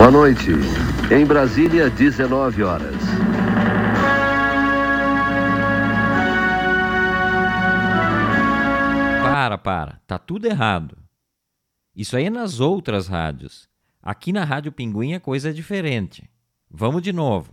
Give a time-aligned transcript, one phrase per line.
[0.00, 0.48] Boa noite.
[1.14, 2.94] Em Brasília, 19 horas.
[9.22, 10.00] Para, para.
[10.06, 10.96] Tá tudo errado.
[11.94, 13.68] Isso aí é nas outras rádios.
[14.02, 16.30] Aqui na Rádio Pinguim a coisa é diferente.
[16.70, 17.52] Vamos de novo.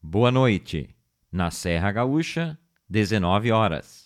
[0.00, 0.94] Boa noite.
[1.32, 2.56] Na Serra Gaúcha,
[2.88, 4.05] 19 horas.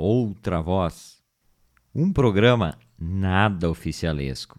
[0.00, 1.22] outra voz.
[1.94, 4.58] Um programa nada oficialesco.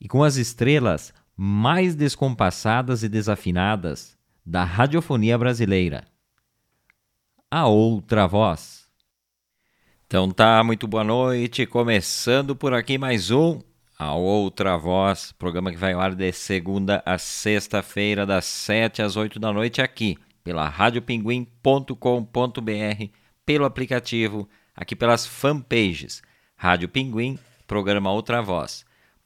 [0.00, 6.04] E com as estrelas mais descompassadas e desafinadas da radiofonia brasileira.
[7.50, 8.86] A outra voz.
[10.06, 11.66] Então tá, muito boa noite.
[11.66, 13.60] Começando por aqui mais um
[13.98, 19.16] A Outra Voz, programa que vai ao ar de segunda a sexta-feira, das 7 às
[19.16, 23.08] 8 da noite, aqui pela radiopinguim.com.br,
[23.44, 26.22] pelo aplicativo, aqui pelas fanpages
[26.56, 28.84] Rádio Pinguim, programa Outra Voz.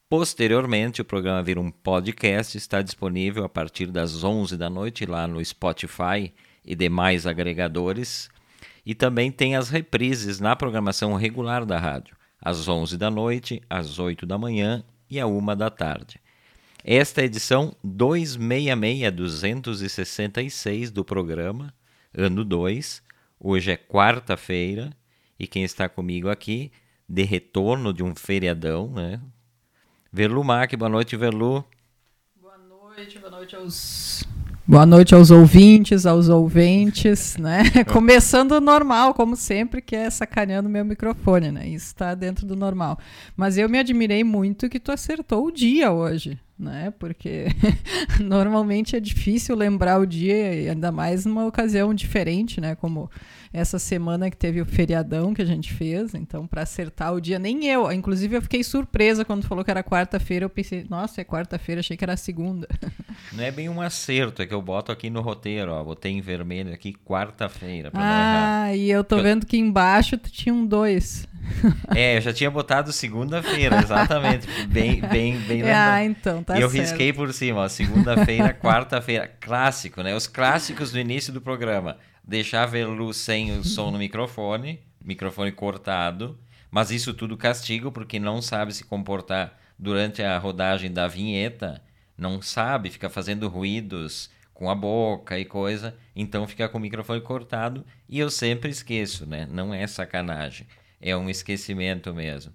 [0.09, 5.27] Posteriormente, o programa vira um podcast, está disponível a partir das 11 da noite lá
[5.27, 6.33] no Spotify
[6.65, 8.31] e demais agregadores.
[8.85, 13.99] E também tem as reprises na programação regular da rádio, às 11 da noite, às
[13.99, 16.19] 8 da manhã e à 1 da tarde.
[16.83, 21.75] Esta é a edição 266, 266 do programa,
[22.17, 23.03] ano 2.
[23.41, 24.91] Hoje é quarta-feira
[25.39, 26.73] e quem está comigo aqui,
[27.09, 29.21] de retorno de um feriadão, né?
[30.13, 31.65] Verlu Mac, boa noite, Verlu.
[32.41, 34.25] Boa noite, boa noite aos.
[34.67, 37.63] Boa noite aos ouvintes, aos ouventes, né?
[37.93, 41.69] Começando normal, como sempre, que é sacaneando meu microfone, né?
[41.69, 42.99] Isso está dentro do normal.
[43.37, 46.93] Mas eu me admirei muito que tu acertou o dia hoje, né?
[46.99, 47.47] Porque
[48.21, 52.75] normalmente é difícil lembrar o dia, ainda mais numa ocasião diferente, né?
[52.75, 53.11] Como
[53.53, 57.39] essa semana que teve o feriadão que a gente fez, então para acertar o dia,
[57.39, 61.25] nem eu, inclusive eu fiquei surpresa quando falou que era quarta-feira, eu pensei, nossa, é
[61.25, 62.69] quarta-feira, achei que era segunda.
[63.33, 66.21] Não é bem um acerto, é que eu boto aqui no roteiro, ó, botei em
[66.21, 70.65] vermelho aqui quarta-feira, pra não ah, e eu tô Eu- vendo que embaixo tinha um
[70.65, 71.27] dois.
[71.65, 71.79] errar.
[71.97, 76.69] É, eu já tinha botado segunda-feira, exatamente, bem, bem, bem ah, então, tá e eu
[76.69, 76.83] certo.
[76.83, 80.15] risquei por cima, ó, segunda-feira, quarta-feira, clássico, né?
[80.15, 81.97] Os clássicos do início do programa.
[82.29, 86.39] Deixar a Velu sem o som no microfone, microfone cortado,
[86.71, 91.83] mas isso tudo castigo porque não sabe se comportar durante a rodagem da vinheta,
[92.19, 97.23] não sabe, fica fazendo ruídos com a boca e coisa, então fica com o microfone
[97.23, 99.49] cortado e eu sempre esqueço, né?
[99.51, 100.67] Não é sacanagem,
[101.01, 102.53] é um esquecimento mesmo.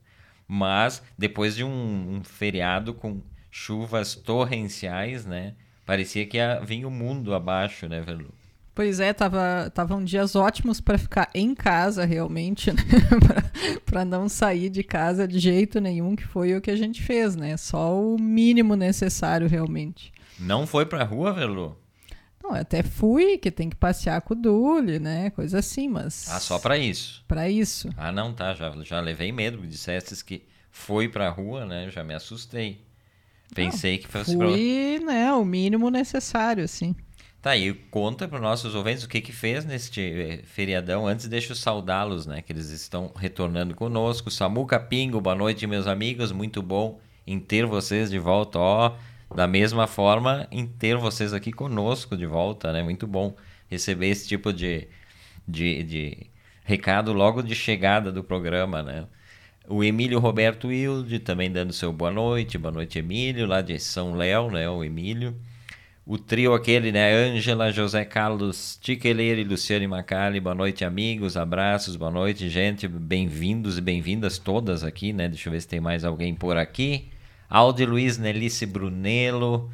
[0.47, 5.55] Mas depois de um, um feriado com chuvas torrenciais, né?
[5.83, 8.31] Parecia que ia vir o mundo abaixo, né, Velu?
[8.75, 12.81] Pois é, tava, tavam dias ótimos para ficar em casa realmente, né?
[13.85, 17.35] para não sair de casa de jeito nenhum, que foi o que a gente fez,
[17.35, 17.55] né?
[17.55, 20.11] Só o mínimo necessário realmente.
[20.39, 21.77] Não foi pra rua, Velu?
[22.43, 25.29] Não, até fui, que tem que passear com o Dule, né?
[25.29, 27.23] Coisa assim, mas Ah, só pra isso.
[27.27, 27.89] para isso.
[27.95, 31.89] Ah, não, tá, já, já levei medo, disseste que foi pra rua, né?
[31.91, 32.81] Já me assustei.
[33.53, 34.47] Pensei que fosse pra...
[34.47, 36.95] Fui, né, o mínimo necessário, assim.
[37.43, 41.05] Tá, e conta para nossos ouvintes o que que fez neste eh, feriadão.
[41.05, 42.41] Antes, deixa eu saudá-los, né?
[42.41, 44.31] Que eles estão retornando conosco.
[44.31, 46.31] Samuca Pingo, boa noite, meus amigos.
[46.31, 48.59] Muito bom em ter vocês de volta.
[48.59, 48.95] Ó,
[49.35, 52.81] da mesma forma, em ter vocês aqui conosco de volta, né?
[52.81, 53.35] Muito bom
[53.67, 54.87] receber esse tipo de,
[55.45, 56.17] de, de
[56.63, 59.05] recado logo de chegada do programa, né?
[59.67, 62.57] O Emílio Roberto Wilde também dando seu boa noite.
[62.57, 64.69] Boa noite, Emílio, lá de São Léo, né?
[64.69, 65.35] O Emílio.
[66.05, 67.13] O trio aquele, né?
[67.13, 70.37] Ângela, José Carlos, Tiqueleira e Luciane Macali.
[70.37, 71.37] Boa noite, amigos.
[71.37, 72.89] Abraços, boa noite, gente.
[72.89, 75.29] Bem-vindos e bem-vindas todas aqui, né?
[75.29, 77.07] Deixa eu ver se tem mais alguém por aqui.
[77.49, 79.71] Aldi Luiz Nelice Brunello,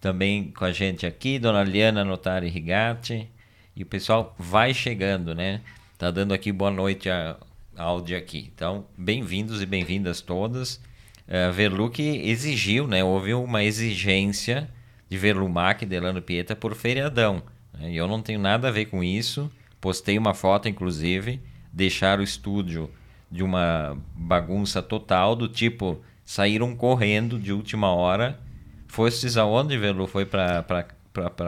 [0.00, 1.38] também com a gente aqui.
[1.38, 3.28] Dona Liana Notari Rigatti.
[3.76, 5.60] E o pessoal vai chegando, né?
[5.98, 7.36] Tá dando aqui boa noite a
[7.76, 8.50] Aldi aqui.
[8.54, 10.76] Então, bem-vindos e bem-vindas todas.
[11.28, 13.04] Uh, Verlu que exigiu, né?
[13.04, 14.70] Houve uma exigência
[15.08, 17.42] de Verlumac e Delano Pieta por feriadão.
[17.72, 17.92] né?
[17.92, 19.50] E eu não tenho nada a ver com isso.
[19.80, 21.40] Postei uma foto, inclusive,
[21.72, 22.90] deixar o estúdio
[23.30, 28.38] de uma bagunça total, do tipo, saíram correndo de última hora
[28.94, 30.06] Fostes aonde, Velu?
[30.06, 30.86] Foi para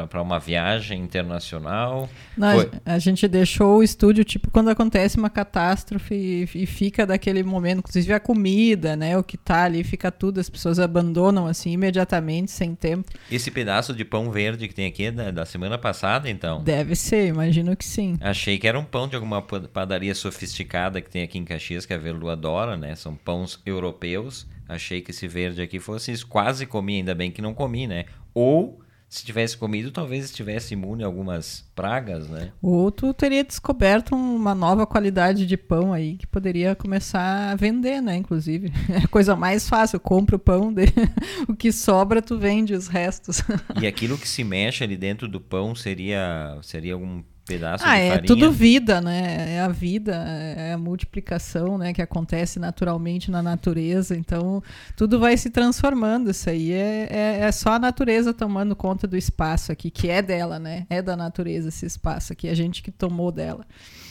[0.08, 2.08] para uma viagem internacional?
[2.36, 7.04] Não, Foi- A gente deixou o estúdio, tipo, quando acontece uma catástrofe e, e fica
[7.04, 9.18] daquele momento, inclusive a comida, né?
[9.18, 13.10] O que tá ali, fica tudo, as pessoas abandonam assim imediatamente, sem tempo.
[13.30, 16.62] Esse pedaço de pão verde que tem aqui é da, da semana passada, então?
[16.62, 18.16] Deve ser, imagino que sim.
[18.20, 21.84] Achei que era um pão de alguma pa- padaria sofisticada que tem aqui em Caxias,
[21.84, 22.94] que a Velu adora, né?
[22.94, 24.46] São pães europeus.
[24.68, 26.26] Achei que esse verde aqui fosse isso.
[26.26, 28.04] Quase comi, ainda bem que não comi, né?
[28.34, 32.50] Ou, se tivesse comido, talvez estivesse imune a algumas pragas, né?
[32.60, 38.00] Ou tu teria descoberto uma nova qualidade de pão aí que poderia começar a vender,
[38.00, 38.16] né?
[38.16, 38.72] Inclusive.
[38.90, 40.00] É a coisa mais fácil.
[40.00, 40.84] Compra o pão, de-
[41.48, 43.42] o que sobra, tu vende os restos.
[43.80, 48.00] E aquilo que se mexe ali dentro do pão seria, seria algum pedaço Ah, de
[48.02, 48.26] é farinha?
[48.26, 49.54] tudo vida, né?
[49.56, 51.92] É a vida, é a multiplicação, né?
[51.92, 54.16] Que acontece naturalmente na natureza.
[54.16, 54.62] Então,
[54.96, 56.30] tudo vai se transformando.
[56.30, 60.20] Isso aí é, é, é só a natureza tomando conta do espaço aqui, que é
[60.20, 60.86] dela, né?
[60.90, 63.64] É da natureza esse espaço aqui, a gente que tomou dela.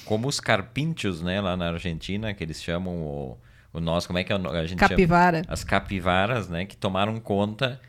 [0.06, 1.42] Como os carpinchos, né?
[1.42, 3.38] Lá na Argentina, que eles chamam o,
[3.74, 4.08] o nosso...
[4.08, 4.90] Como é que é a gente chama?
[4.90, 5.42] Capivara.
[5.48, 7.80] as capivaras, né, que tomaram conta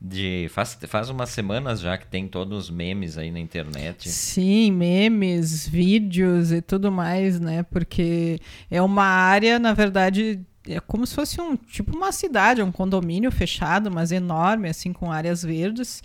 [0.00, 4.08] de faz, faz umas semanas já que tem todos os memes aí na internet.
[4.08, 7.62] Sim, memes, vídeos e tudo mais, né?
[7.62, 8.38] Porque
[8.70, 13.30] é uma área, na verdade, é como se fosse um tipo uma cidade, um condomínio
[13.30, 16.02] fechado, mas enorme, assim, com áreas verdes,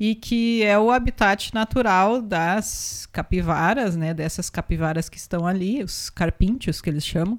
[0.00, 4.14] e que é o habitat natural das capivaras, né?
[4.14, 7.38] Dessas capivaras que estão ali, os carpinchos que eles chamam.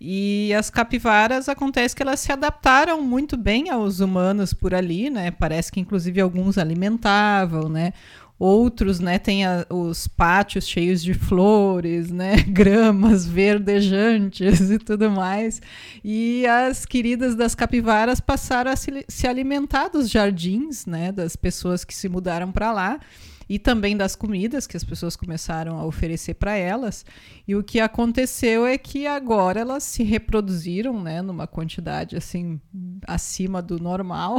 [0.00, 5.30] E as capivaras acontece que elas se adaptaram muito bem aos humanos por ali, né?
[5.30, 7.92] Parece que inclusive alguns alimentavam, né?
[8.38, 15.62] Outros, né, têm a- os pátios cheios de flores, né, gramas verdejantes e tudo mais.
[16.04, 21.82] E as queridas das capivaras passaram a se, se alimentar dos jardins, né, das pessoas
[21.82, 23.00] que se mudaram para lá
[23.48, 27.04] e também das comidas que as pessoas começaram a oferecer para elas.
[27.46, 32.60] E o que aconteceu é que agora elas se reproduziram, né, numa quantidade assim
[33.06, 34.38] acima do normal,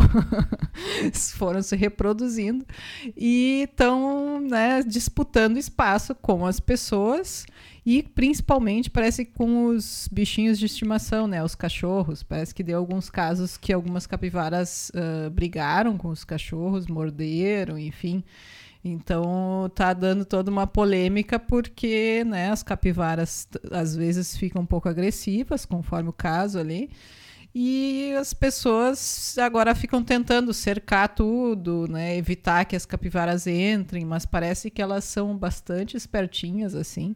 [1.36, 2.66] foram se reproduzindo
[3.16, 7.46] e estão, né, disputando espaço com as pessoas
[7.86, 12.22] e principalmente parece com os bichinhos de estimação, né, os cachorros.
[12.22, 18.26] Parece que deu alguns casos que algumas capivaras ah, brigaram com os cachorros, morderam, enfim.
[18.88, 24.90] Então tá dando toda uma polêmica porque né, as capivaras às vezes ficam um pouco
[24.90, 26.90] agressivas, conforme o caso ali.
[27.54, 34.26] E as pessoas agora ficam tentando cercar tudo, né, evitar que as capivaras entrem, mas
[34.26, 37.16] parece que elas são bastante espertinhas assim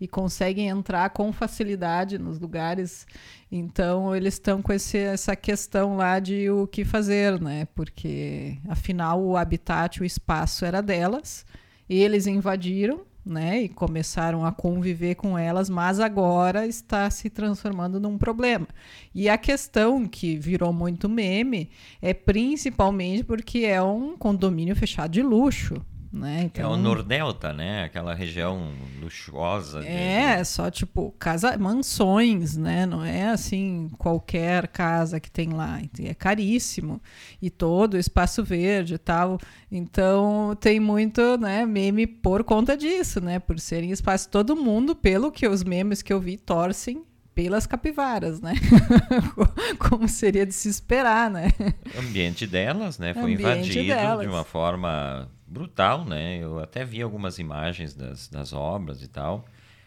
[0.00, 3.06] e conseguem entrar com facilidade nos lugares.
[3.50, 7.66] Então eles estão com esse, essa questão lá de o que fazer, né?
[7.74, 11.44] Porque afinal o habitat, o espaço era delas,
[11.88, 13.62] eles invadiram, né?
[13.62, 18.66] E começaram a conviver com elas, mas agora está se transformando num problema.
[19.14, 25.22] E a questão que virou muito meme é principalmente porque é um condomínio fechado de
[25.22, 25.74] luxo.
[26.10, 26.40] Né?
[26.40, 27.84] É Então, o Nordelta, né?
[27.84, 29.80] Aquela região luxuosa.
[29.80, 32.86] de- é, só tipo casa, mansões, né?
[32.86, 35.78] Não é assim qualquer casa que tem lá.
[36.02, 37.00] É caríssimo
[37.42, 39.38] e todo o espaço verde e tal.
[39.70, 43.38] Então tem muito, né, meme por conta disso, né?
[43.38, 47.02] Por serem espaço todo mundo, pelo que os memes que eu vi torcem
[47.34, 48.54] pelas capivaras, né?
[49.78, 51.52] Como seria de se esperar, né?
[51.96, 53.14] O ambiente delas, né?
[53.14, 54.22] Foi invadido delas.
[54.22, 56.38] de uma forma brutal, né?
[56.38, 59.44] Eu até vi algumas imagens das, das obras e tal.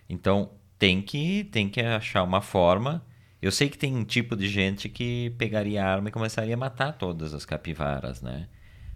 [0.09, 3.05] Então, tem que, tem que achar uma forma.
[3.41, 6.57] Eu sei que tem um tipo de gente que pegaria a arma e começaria a
[6.57, 8.47] matar todas as capivaras, né?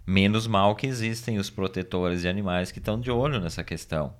[0.06, 4.14] Menos mal que existem os protetores de animais que estão de olho nessa questão.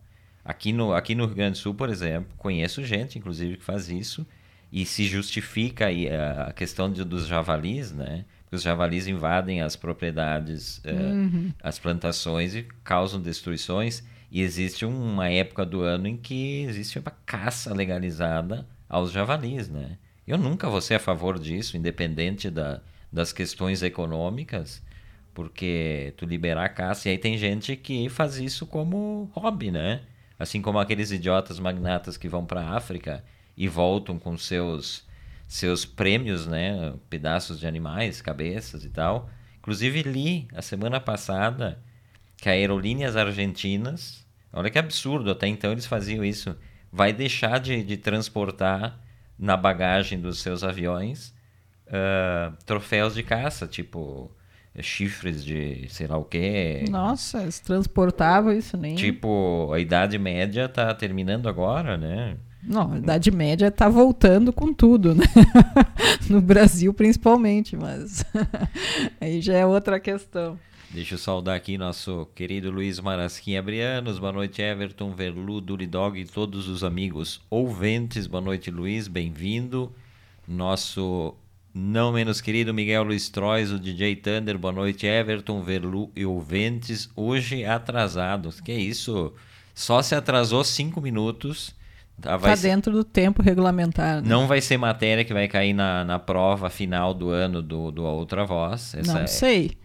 [0.45, 3.89] Aqui no, aqui no Rio Grande do Sul, por exemplo, conheço gente, inclusive, que faz
[3.89, 4.27] isso
[4.73, 5.87] e se justifica
[6.47, 8.25] a questão de- dos javalis, né?
[8.47, 14.05] Porque os javalis invadem as propriedades, eh, as plantações e causam destruições.
[14.31, 19.99] E existe uma época do ano em que existe uma caça legalizada aos javalis, né?
[20.27, 22.81] Eu nunca vou ser a favor disso, independente da,
[23.13, 24.83] das questões econômicas,
[25.35, 30.03] porque tu liberar a caça, e aí tem gente que faz isso como hobby, né?
[30.39, 33.25] Assim como aqueles idiotas magnatas que vão para a África
[33.57, 35.06] e voltam com seus
[35.47, 39.31] seus prêmios, né, pedaços de animais, cabeças e tal.
[39.59, 41.79] Inclusive li a semana passada
[42.37, 46.57] que a Aerolíneas Argentinas, olha que absurdo, até então eles faziam isso,
[46.93, 49.01] vai deixar de, de transportar
[49.39, 51.35] na bagagem dos seus aviões
[51.89, 54.31] ah, troféus de caça, tipo
[54.81, 56.85] chifres de sei lá o quê.
[56.91, 58.95] Nossa, eles transportavam isso nem.
[58.95, 62.37] Tipo, a Idade Média tá terminando agora, né?
[62.67, 65.25] Não, a Idade Média tá voltando com tudo, né?
[66.29, 68.25] no Brasil principalmente, mas
[69.21, 70.59] aí já é outra questão.
[70.91, 74.19] Deixa eu saudar aqui nosso querido Luiz Marasquinha Brianos.
[74.19, 78.27] Boa noite, Everton, Verlu, Duridog e todos os amigos ouvintes.
[78.27, 79.93] Boa noite, Luiz, bem-vindo.
[80.49, 81.35] Nosso
[81.75, 84.57] não menos querido Miguel Luiz Trois, o DJ Thunder.
[84.57, 87.11] Boa noite, Everton, Verlu e ouvintes.
[87.15, 88.61] Hoje atrasados.
[88.61, 89.33] Que isso?
[89.75, 91.76] Só se atrasou cinco minutos.
[92.21, 94.23] Tá, vai Tá ser- dentro do tempo regulamentar.
[94.23, 94.29] né?
[94.29, 98.05] Não vai ser matéria que vai cair na, na prova final do ano do, do
[98.05, 98.95] Outra Voz.
[98.95, 99.77] Essa Não é- sei.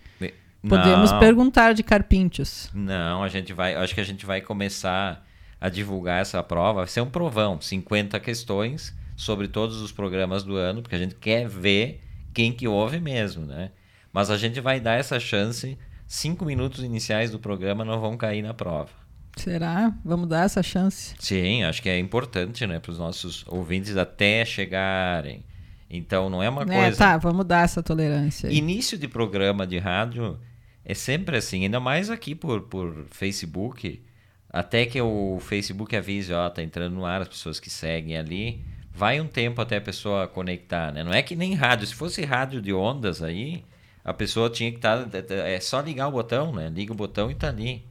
[0.68, 1.20] Podemos Não.
[1.20, 2.70] perguntar de carpinchos.
[2.72, 3.74] Não, a gente vai.
[3.76, 5.26] Acho que a gente vai começar
[5.60, 6.82] a divulgar essa prova.
[6.82, 11.16] Vai ser um provão, 50 questões sobre todos os programas do ano, porque a gente
[11.16, 13.72] quer ver quem que ouve mesmo, né?
[14.14, 15.78] Mas a gente vai dar essa chance.
[16.08, 18.90] Cinco minutos iniciais do programa não vão cair na prova.
[19.36, 19.94] Será?
[20.04, 21.16] Vamos dar essa chance.
[21.20, 25.44] Sim, acho que é importante, né, para os nossos ouvintes até chegarem.
[25.90, 26.98] Então não é uma É, coisa.
[26.98, 28.50] tá, vamos dar essa tolerância.
[28.50, 28.56] aí.
[28.58, 30.40] Início de programa de rádio
[30.86, 34.02] é sempre assim, ainda mais aqui por, por Facebook.
[34.50, 38.64] Até que o Facebook avise, ó, tá entrando no ar, as pessoas que seguem ali.
[38.94, 41.04] Vai um tempo até a pessoa conectar, né?
[41.04, 41.88] Não é que nem rádio.
[41.88, 43.64] Se fosse rádio de ondas aí,
[44.04, 45.08] a pessoa tinha que estar.
[45.30, 46.70] é só ligar o botão, né?
[46.70, 47.86] Liga o botão e tá ali.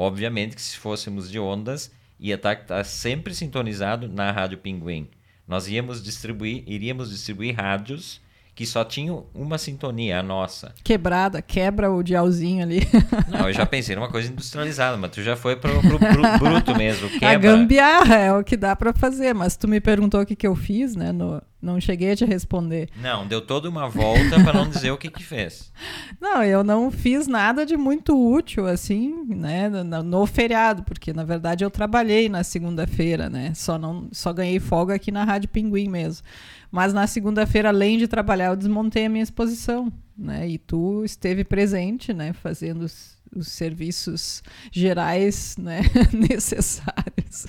[0.00, 5.08] Obviamente que se fôssemos de ondas, ia estar sempre sintonizado na Rádio Pinguim.
[5.46, 8.18] Nós íamos distribuir, iríamos distribuir rádios
[8.54, 10.74] que só tinham uma sintonia, a nossa.
[10.82, 12.80] Quebrada, quebra o dialzinho ali.
[13.28, 16.74] Não, eu já pensei numa coisa industrializada, mas tu já foi pro, pro, pro bruto
[16.76, 17.06] mesmo.
[17.08, 17.38] A Quebra.
[17.56, 20.54] gambiarra é o que dá pra fazer, mas tu me perguntou o que, que eu
[20.56, 21.12] fiz, né?
[21.12, 22.88] no- não cheguei a te responder.
[22.96, 25.70] Não, deu toda uma volta para não dizer o que que fez.
[26.20, 31.24] Não, eu não fiz nada de muito útil, assim, né, no, no feriado, porque na
[31.24, 35.88] verdade eu trabalhei na segunda-feira, né, só, não, só ganhei folga aqui na Rádio Pinguim
[35.88, 36.26] mesmo.
[36.70, 41.42] Mas na segunda-feira, além de trabalhar, eu desmontei a minha exposição, né, e tu esteve
[41.42, 42.86] presente, né, fazendo
[43.34, 45.80] os, os serviços gerais, né,
[46.12, 47.46] necessários.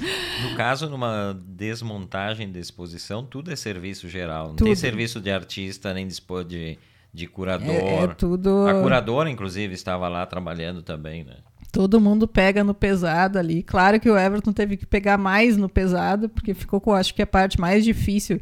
[0.49, 4.49] No caso, numa desmontagem de exposição, tudo é serviço geral.
[4.49, 4.75] Não tem Tudo.
[4.75, 6.07] serviço de artista, nem
[6.47, 6.77] de,
[7.13, 7.69] de curador.
[7.69, 8.67] É, é tudo...
[8.67, 11.37] A curadora, inclusive, estava lá trabalhando também, né?
[11.71, 13.63] Todo mundo pega no pesado ali.
[13.63, 17.21] Claro que o Everton teve que pegar mais no pesado, porque ficou com, acho que
[17.21, 18.41] a parte mais difícil,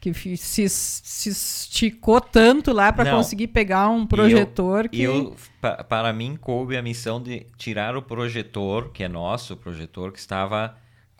[0.00, 5.84] que se, se esticou tanto lá para conseguir pegar um projetor que E eu, pa-
[5.84, 10.18] para mim, coube a missão de tirar o projetor, que é nosso, o projetor que
[10.18, 10.74] estava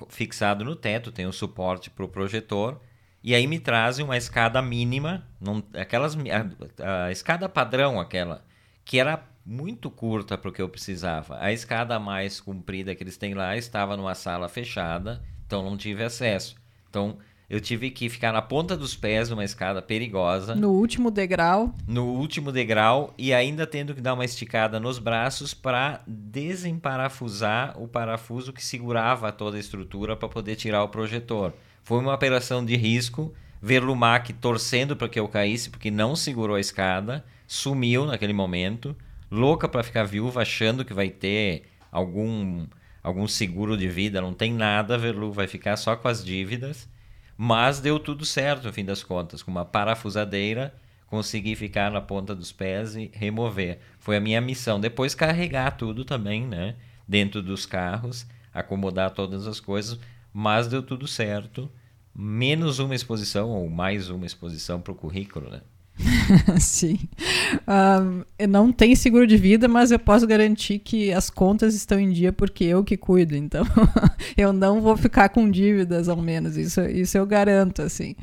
[0.08, 2.80] fixado no teto, tem um suporte para o projetor,
[3.22, 6.16] e aí me trazem uma escada mínima, não, aquelas,
[6.80, 8.42] a, a escada padrão, aquela,
[8.84, 11.36] que era muito curta para o que eu precisava.
[11.38, 16.02] A escada mais comprida que eles têm lá estava numa sala fechada, então não tive
[16.02, 16.56] acesso.
[16.88, 17.18] Então
[17.50, 21.74] eu tive que ficar na ponta dos pés numa escada perigosa no último degrau.
[21.86, 27.88] no último degrau e ainda tendo que dar uma esticada nos braços para desemparafusar o
[27.88, 31.52] parafuso que segurava toda a estrutura para poder tirar o projetor.
[31.82, 33.34] Foi uma operação de risco.
[33.60, 38.96] Verlumac torcendo para que eu caísse porque não segurou a escada, sumiu naquele momento,
[39.30, 42.66] louca para ficar viúva, achando que vai ter algum
[43.02, 46.88] algum seguro de vida, não tem nada, Verlu vai ficar só com as dívidas.
[47.42, 49.42] Mas deu tudo certo, no fim das contas.
[49.42, 50.74] Com uma parafusadeira,
[51.06, 53.78] consegui ficar na ponta dos pés e remover.
[53.98, 54.78] Foi a minha missão.
[54.78, 56.76] Depois carregar tudo também, né?
[57.08, 59.98] Dentro dos carros, acomodar todas as coisas.
[60.34, 61.72] Mas deu tudo certo.
[62.14, 65.62] Menos uma exposição, ou mais uma exposição para o currículo, né?
[66.58, 66.98] Sim.
[67.66, 68.00] Ah,
[68.48, 72.32] não tem seguro de vida, mas eu posso garantir que as contas estão em dia
[72.32, 73.36] porque eu que cuido.
[73.36, 73.64] Então,
[74.36, 76.56] eu não vou ficar com dívidas, ao menos.
[76.56, 78.14] Isso, isso eu garanto, assim.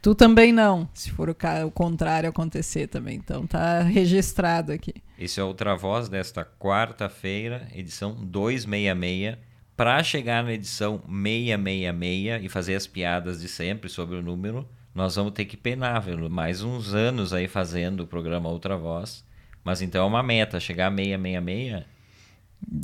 [0.00, 1.36] Tu também não, se for o,
[1.66, 3.16] o contrário acontecer também.
[3.16, 4.94] Então, tá registrado aqui.
[5.18, 9.36] Esse é Outra Voz desta quarta-feira, edição 266.
[9.76, 15.16] Para chegar na edição 666 e fazer as piadas de sempre sobre o número, nós
[15.16, 16.30] vamos ter que penar, viu?
[16.30, 19.24] mais uns anos aí fazendo o programa Outra Voz.
[19.64, 21.84] Mas então é uma meta, chegar a 666.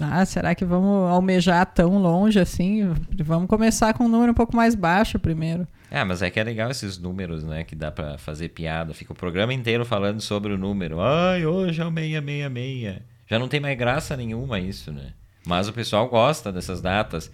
[0.01, 2.93] Ah, será que vamos almejar tão longe assim?
[3.23, 5.67] Vamos começar com um número um pouco mais baixo primeiro.
[5.91, 7.65] É, mas é que é legal esses números, né?
[7.65, 8.93] Que dá pra fazer piada.
[8.95, 11.01] Fica o programa inteiro falando sobre o número.
[11.01, 13.01] Ai, hoje é o 666.
[13.27, 15.13] Já não tem mais graça nenhuma isso, né?
[15.47, 17.31] Mas o pessoal gosta dessas datas.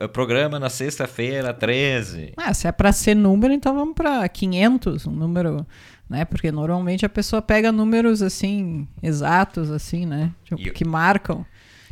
[0.00, 2.32] É, Programa na sexta-feira, 13.
[2.36, 5.66] Ah, se é para ser número, então vamos para 500, um número
[6.08, 6.24] né?
[6.24, 10.32] Porque normalmente a pessoa pega números assim exatos assim, né?
[10.44, 11.38] Tipo, eu- que marcam.
[11.40, 11.46] Eu-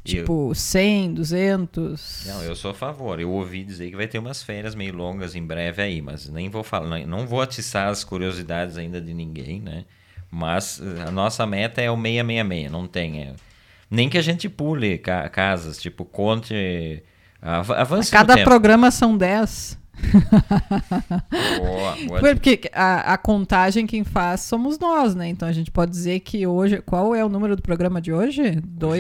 [0.05, 2.23] Tipo 100, 200.
[2.27, 3.19] Não, eu sou a favor.
[3.21, 6.49] Eu ouvi dizer que vai ter umas férias meio longas em breve aí, mas nem
[6.49, 9.85] vou falar, não- não vou atiçar as curiosidades ainda de ninguém, né?
[10.31, 13.21] Mas eh, a nossa meta é o 666, não tem.
[13.23, 13.35] é-
[13.91, 17.03] nem que a gente pule ca- casas, tipo, conte.
[17.47, 19.79] Av- Avance no Cada programa são 10.
[21.59, 25.29] Boa, boa Porque a, a contagem quem faz somos nós, né?
[25.29, 26.81] Então a gente pode dizer que hoje.
[26.83, 28.43] Qual é o número do programa de hoje?
[28.43, 28.51] Hoje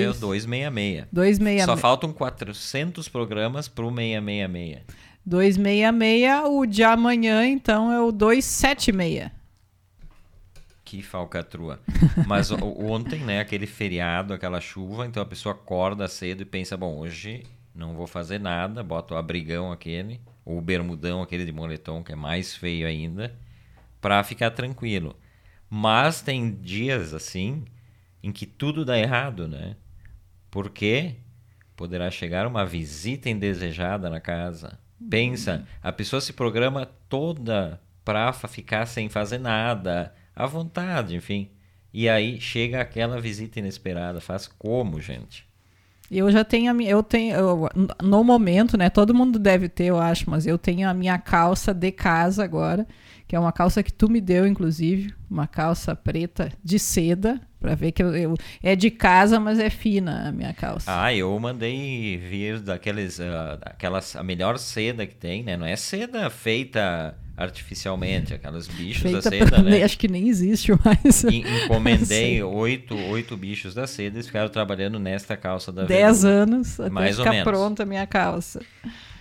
[0.04, 0.20] é o 2.
[0.20, 1.06] 266.
[1.12, 1.64] 266.
[1.64, 4.82] Só faltam 400 programas pro 666.
[5.24, 6.42] 266.
[6.48, 9.30] O de amanhã, então, é o 276.
[10.84, 11.80] Que falcatrua.
[12.26, 16.76] Mas o- ontem, né, aquele feriado, aquela chuva, então a pessoa acorda cedo e pensa,
[16.76, 17.42] bom, hoje
[17.76, 22.12] não vou fazer nada, bota o abrigão aquele, ou o bermudão aquele de moletom, que
[22.12, 23.34] é mais feio ainda,
[24.00, 25.16] pra ficar tranquilo.
[25.68, 27.64] Mas tem dias assim
[28.22, 29.76] em que tudo dá errado, né?
[30.50, 31.16] Porque
[31.76, 34.78] poderá chegar uma visita indesejada na casa.
[35.08, 41.50] Pensa, a pessoa se programa toda pra fa- ficar sem fazer nada, à vontade, enfim.
[41.92, 44.20] E aí chega aquela visita inesperada.
[44.20, 45.45] Faz como, gente?
[46.10, 46.90] Eu já tenho a minha.
[46.90, 47.34] Eu tenho.
[47.36, 47.68] eu-
[48.02, 48.88] no momento, né?
[48.90, 52.86] Todo mundo deve ter, eu acho, mas eu tenho a minha calça de casa agora,
[53.26, 55.12] que é uma calça que tu me deu, inclusive.
[55.30, 57.40] Uma calça preta de seda.
[57.58, 60.84] Pra ver que eu, eu- é de casa, mas é fina a minha calça.
[60.88, 65.56] Ah, eu mandei vir daqueles, ah, daquelas, a melhor seda que tem, né?
[65.56, 69.82] Não é seda feita artificialmente, aquelas bichos da Feita seda, pra- né?
[69.82, 71.24] Acho que nem existe mais.
[71.24, 76.42] En- Encomendei oito, oito bichos da seda e ficaram trabalhando nesta calça da 10 Veludo.
[76.42, 78.60] anos até Mais ficar pronta a minha calça.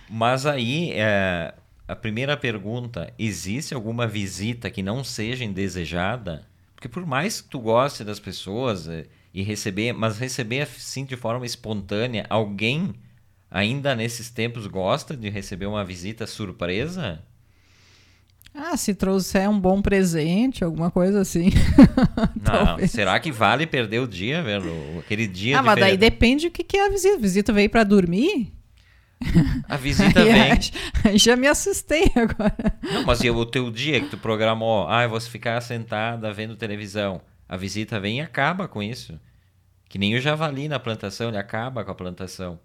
[0.08, 1.52] Mas aí, é,
[1.86, 6.46] a primeira pergunta, existe alguma visita que não seja indesejada?
[6.74, 9.04] Porque por mais que tu goste das pessoas é,
[9.34, 12.94] e receber, mas receber assim de forma espontânea, alguém
[13.50, 17.20] ainda nesses tempos gosta de receber uma visita surpresa?
[18.58, 21.50] Ah, se trouxer um bom presente, alguma coisa assim.
[22.40, 24.98] Não, será que vale perder o dia, velho?
[24.98, 27.16] Aquele dia ah, mas daí depende do que, que é a visita.
[27.16, 28.52] A visita veio pra dormir?
[29.68, 30.52] A visita Aí, vem.
[31.04, 32.78] aí já me assustei agora.
[32.82, 34.88] Não, mas e o teu dia que tu programou?
[34.88, 37.20] Ah, eu vou ficar sentada vendo televisão.
[37.48, 39.18] A visita vem e acaba com isso.
[39.88, 42.58] Que nem o javali na plantação, ele acaba com a plantação.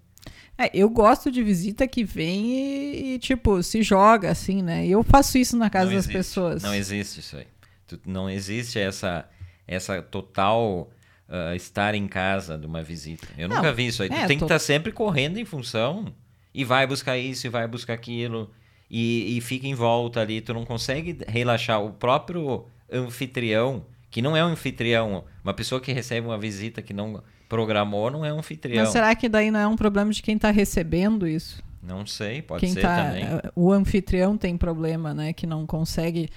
[0.57, 4.85] É, eu gosto de visita que vem e, e, tipo, se joga assim, né?
[4.85, 6.17] Eu faço isso na casa Não das existe.
[6.17, 6.63] pessoas.
[6.63, 7.47] Não existe isso aí.
[7.87, 9.27] Tu- não existe essa,
[9.67, 10.89] essa total
[11.27, 13.27] ah, estar em casa de uma visita.
[13.37, 14.09] Eu Não, nunca vi isso aí.
[14.09, 16.13] Tu é, tem que tô- estar sempre correndo em função
[16.53, 18.51] e vai buscar isso e vai buscar aquilo
[18.89, 20.41] e, e fica em volta ali.
[20.41, 21.81] Tu não consegue relaxar.
[21.81, 26.93] O próprio anfitrião, que não é um anfitrião, uma pessoa que recebe uma visita que
[26.93, 28.81] não programou, não é um anfitrião.
[28.85, 31.61] Mas será que daí não é um problema de quem tá recebendo isso?
[31.83, 33.25] Não sei, pode quem ser tá, também.
[33.53, 35.33] O anfitrião tem problema, né?
[35.33, 36.29] Que não consegue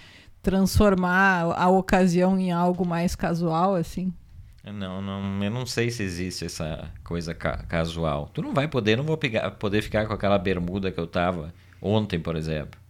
[0.42, 4.12] transformar a ocasião em algo mais casual, assim.
[4.64, 8.29] Não, não, eu não sei se existe essa coisa ca- casual.
[8.35, 11.55] Tu não vai poder, não vou pegar, poder ficar com aquela bermuda que eu tava
[11.81, 12.81] ontem, por exemplo.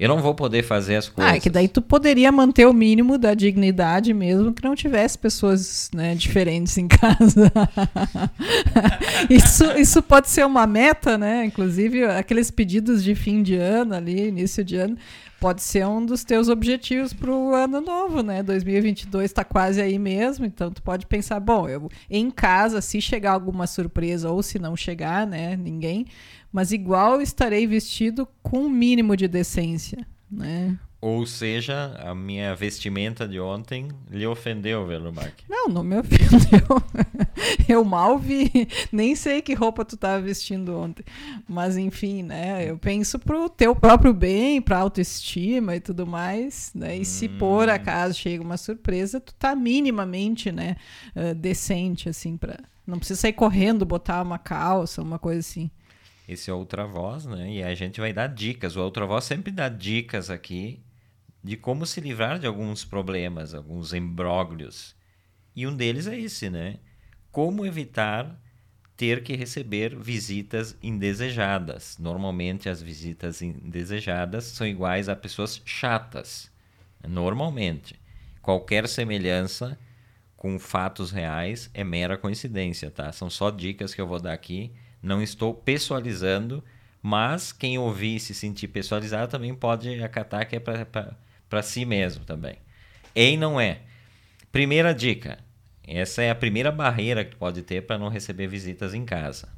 [0.00, 1.30] Eu não vou poder fazer as coisas.
[1.30, 5.18] Ah, é que daí tu poderia manter o mínimo da dignidade mesmo que não tivesse
[5.18, 7.52] pessoas né, diferentes em casa.
[9.28, 11.44] isso, isso pode ser uma meta, né?
[11.44, 14.96] Inclusive, aqueles pedidos de fim de ano ali, início de ano,
[15.40, 18.42] pode ser um dos teus objetivos para o ano novo, né?
[18.42, 23.32] 2022 está quase aí mesmo, então tu pode pensar, bom, eu em casa, se chegar
[23.32, 26.06] alguma surpresa ou se não chegar, né, ninguém,
[26.52, 30.78] mas igual estarei vestido com um mínimo de decência, né?
[31.02, 35.32] Ou seja, a minha vestimenta de ontem lhe ofendeu, Velumark.
[35.48, 36.82] Não, não me ofendeu.
[37.66, 41.02] Eu mal vi, nem sei que roupa tu tava vestindo ontem.
[41.48, 42.68] Mas enfim, né?
[42.68, 46.98] Eu penso pro teu próprio bem, pra autoestima e tudo mais, né?
[46.98, 50.76] E se por acaso chega uma surpresa, tu tá minimamente, né,
[51.14, 55.70] eh, decente assim para não precisa sair correndo, botar uma calça, uma coisa assim.
[56.28, 57.50] Esse é outra voz, né?
[57.52, 58.76] E a gente vai dar dicas.
[58.76, 60.80] O outra voz sempre dá dicas aqui
[61.42, 64.94] de como se livrar de alguns problemas, alguns imbróglios.
[65.54, 66.78] E um deles é esse, né?
[67.30, 68.38] Como evitar
[68.96, 71.96] ter que receber visitas indesejadas.
[71.98, 76.50] Normalmente as visitas indesejadas são iguais a pessoas chatas.
[77.08, 77.98] Normalmente.
[78.42, 79.78] Qualquer semelhança
[80.36, 83.10] com fatos reais é mera coincidência, tá?
[83.10, 84.70] São só dicas que eu vou dar aqui.
[85.02, 86.62] Não estou pessoalizando,
[87.02, 91.16] mas quem ouvir e se sentir pessoalizado também pode acatar que é para
[91.62, 92.56] si mesmo também.
[93.14, 93.80] É e não é.
[94.52, 95.38] Primeira dica.
[95.86, 99.48] Essa é a primeira barreira que pode ter para não receber visitas em casa.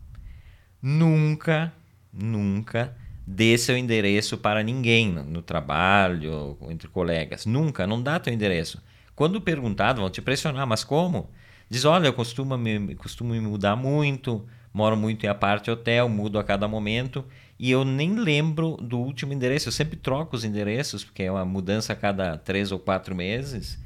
[0.80, 1.72] Nunca,
[2.12, 7.46] nunca dê seu endereço para ninguém no trabalho, entre colegas.
[7.46, 8.82] Nunca, não dá teu endereço.
[9.14, 11.30] Quando perguntado, vão te pressionar, mas como?
[11.68, 16.38] Diz, olha, eu costumo me, costumo me mudar muito, moro muito em aparte hotel, mudo
[16.38, 17.24] a cada momento
[17.62, 19.68] e eu nem lembro do último endereço.
[19.68, 23.78] Eu sempre troco os endereços, porque é uma mudança a cada três ou quatro meses.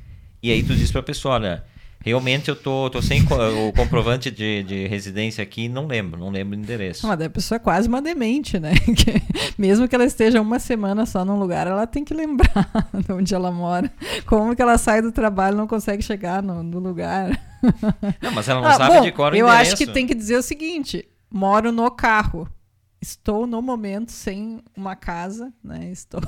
[0.43, 1.62] E aí tu diz para a pessoa, olha,
[2.01, 3.21] realmente eu tô, tô sem
[3.69, 7.07] o comprovante de, de residência aqui, não lembro, não lembro o endereço.
[7.07, 8.73] Mas a pessoa é quase uma demente, né?
[8.97, 9.23] Que,
[9.59, 12.71] mesmo que ela esteja uma semana só num lugar, ela tem que lembrar
[13.05, 13.93] de onde ela mora.
[14.25, 17.39] Como que ela sai do trabalho e não consegue chegar no, no lugar?
[18.23, 19.75] Não, mas ela não ah, sabe bom, de cor o eu endereço.
[19.75, 22.49] acho que tem que dizer o seguinte: moro no carro.
[23.07, 25.88] Estou no momento sem uma casa, né?
[25.92, 26.21] Estou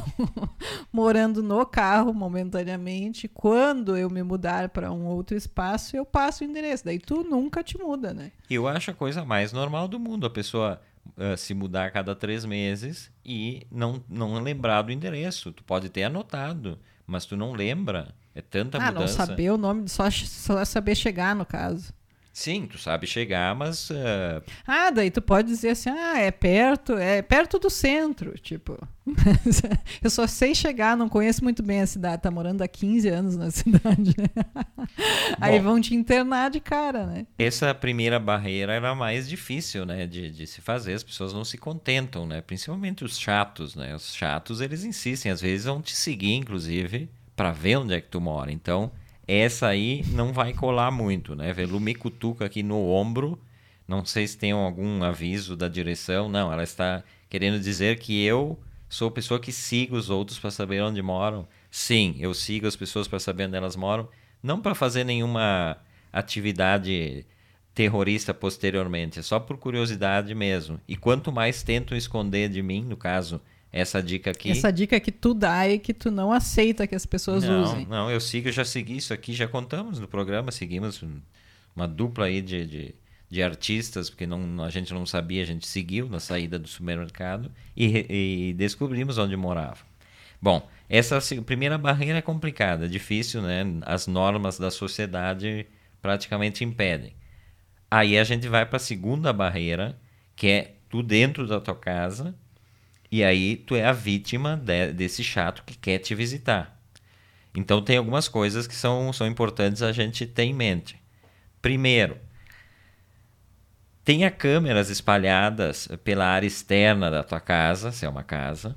[0.93, 3.27] morando no carro momentaneamente.
[3.27, 6.85] Quando eu me mudar para um outro espaço, eu passo o endereço.
[6.85, 8.31] Daí tu nunca te muda, né?
[8.49, 10.25] Eu acho a coisa mais normal do mundo.
[10.25, 10.81] A pessoa
[11.17, 15.53] uh, se mudar a cada três meses e não, não lembrar do endereço.
[15.53, 18.15] Tu pode ter anotado, mas tu não lembra.
[18.37, 19.19] É tanta ah, mudança.
[19.19, 21.93] não saber o nome, só, só saber chegar, no caso.
[22.39, 23.91] Sim, tu sabe chegar, mas.
[23.91, 24.41] Uh...
[24.65, 28.79] Ah, daí tu pode dizer assim, ah, é perto, é perto do centro, tipo.
[30.01, 33.37] eu só sei chegar, não conheço muito bem a cidade, tá morando há 15 anos
[33.37, 34.15] na cidade.
[35.41, 37.27] Aí vão te internar de cara, né?
[37.37, 41.59] Essa primeira barreira era mais difícil, né, de, de se fazer, as pessoas não se
[41.59, 42.41] contentam, né?
[42.41, 43.97] Principalmente os chatos, né?
[43.97, 48.09] Os chatos, eles insistem, às vezes vão te seguir, inclusive, para ver onde é que
[48.09, 48.53] tu mora.
[48.53, 48.93] Então
[49.29, 51.53] essa aí não vai colar muito, né?
[51.53, 53.39] Velu me cutuca aqui no ombro.
[53.87, 56.31] Não sei se tem algum aviso da direção.
[56.31, 60.83] Não, ela está querendo dizer que eu sou pessoa que sigo os outros para saber
[60.83, 61.47] onde moram.
[61.71, 64.09] Sim, eu sigo as pessoas para saber onde elas moram.
[64.43, 65.77] Não para fazer nenhuma
[66.11, 67.27] atividade
[67.75, 70.81] terrorista posteriormente, é só por curiosidade mesmo.
[70.89, 73.41] E quanto mais tentam esconder de mim, no caso,
[73.73, 74.51] essa dica aqui.
[74.51, 77.87] Essa dica que tu dá e que tu não aceita que as pessoas não, usem.
[77.87, 81.03] Não, eu sigo, eu já segui isso aqui, já contamos no programa, seguimos
[81.77, 82.95] uma dupla aí de, de,
[83.31, 87.51] de artistas, porque não, a gente não sabia, a gente seguiu na saída do supermercado
[87.77, 89.87] e, e descobrimos onde morava.
[90.41, 93.65] Bom, essa primeira barreira é complicada, difícil, né?
[93.83, 95.67] As normas da sociedade
[96.01, 97.13] praticamente impedem.
[97.91, 99.99] Aí a gente vai para a segunda barreira,
[100.37, 102.35] que é tu dentro da tua casa
[103.11, 106.79] e aí tu é a vítima de, desse chato que quer te visitar.
[107.55, 110.97] Então tem algumas coisas que são, são importantes a gente ter em mente.
[111.61, 112.19] Primeiro,
[114.05, 118.77] tenha câmeras espalhadas pela área externa da tua casa, se é uma casa.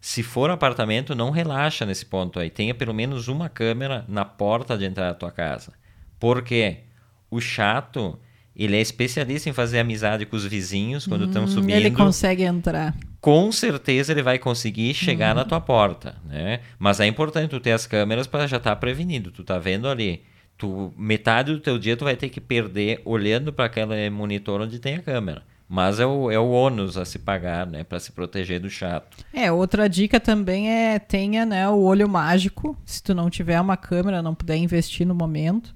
[0.00, 2.50] Se for um apartamento, não relaxa nesse ponto aí.
[2.50, 5.72] Tenha pelo menos uma câmera na porta de entrada da tua casa.
[6.18, 6.78] Porque
[7.30, 8.18] o chato,
[8.54, 11.76] ele é especialista em fazer amizade com os vizinhos quando estão hum, subindo.
[11.76, 15.36] Ele consegue entrar com certeza ele vai conseguir chegar uhum.
[15.36, 16.58] na tua porta, né?
[16.76, 19.30] Mas é importante tu ter as câmeras para já estar tá prevenido.
[19.30, 20.24] Tu tá vendo ali,
[20.58, 24.80] tu metade do teu dia tu vai ter que perder olhando para aquele monitor onde
[24.80, 25.44] tem a câmera.
[25.68, 27.84] Mas é o, é o ônus a se pagar, né?
[27.84, 29.24] Para se proteger do chato.
[29.32, 32.76] É, outra dica também é tenha né, o olho mágico.
[32.84, 35.72] Se tu não tiver uma câmera, não puder investir no momento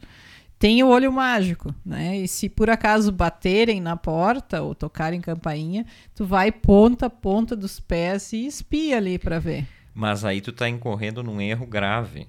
[0.59, 2.17] tem o olho mágico, né?
[2.17, 7.55] E se por acaso baterem na porta ou tocarem campainha, tu vai ponta a ponta
[7.55, 9.67] dos pés e espia ali para ver.
[9.95, 12.27] Mas aí tu tá incorrendo num erro grave.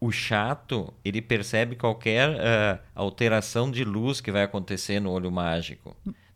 [0.00, 5.94] O chato, ele percebe qualquer uh, alteração de luz que vai acontecer no olho mágico.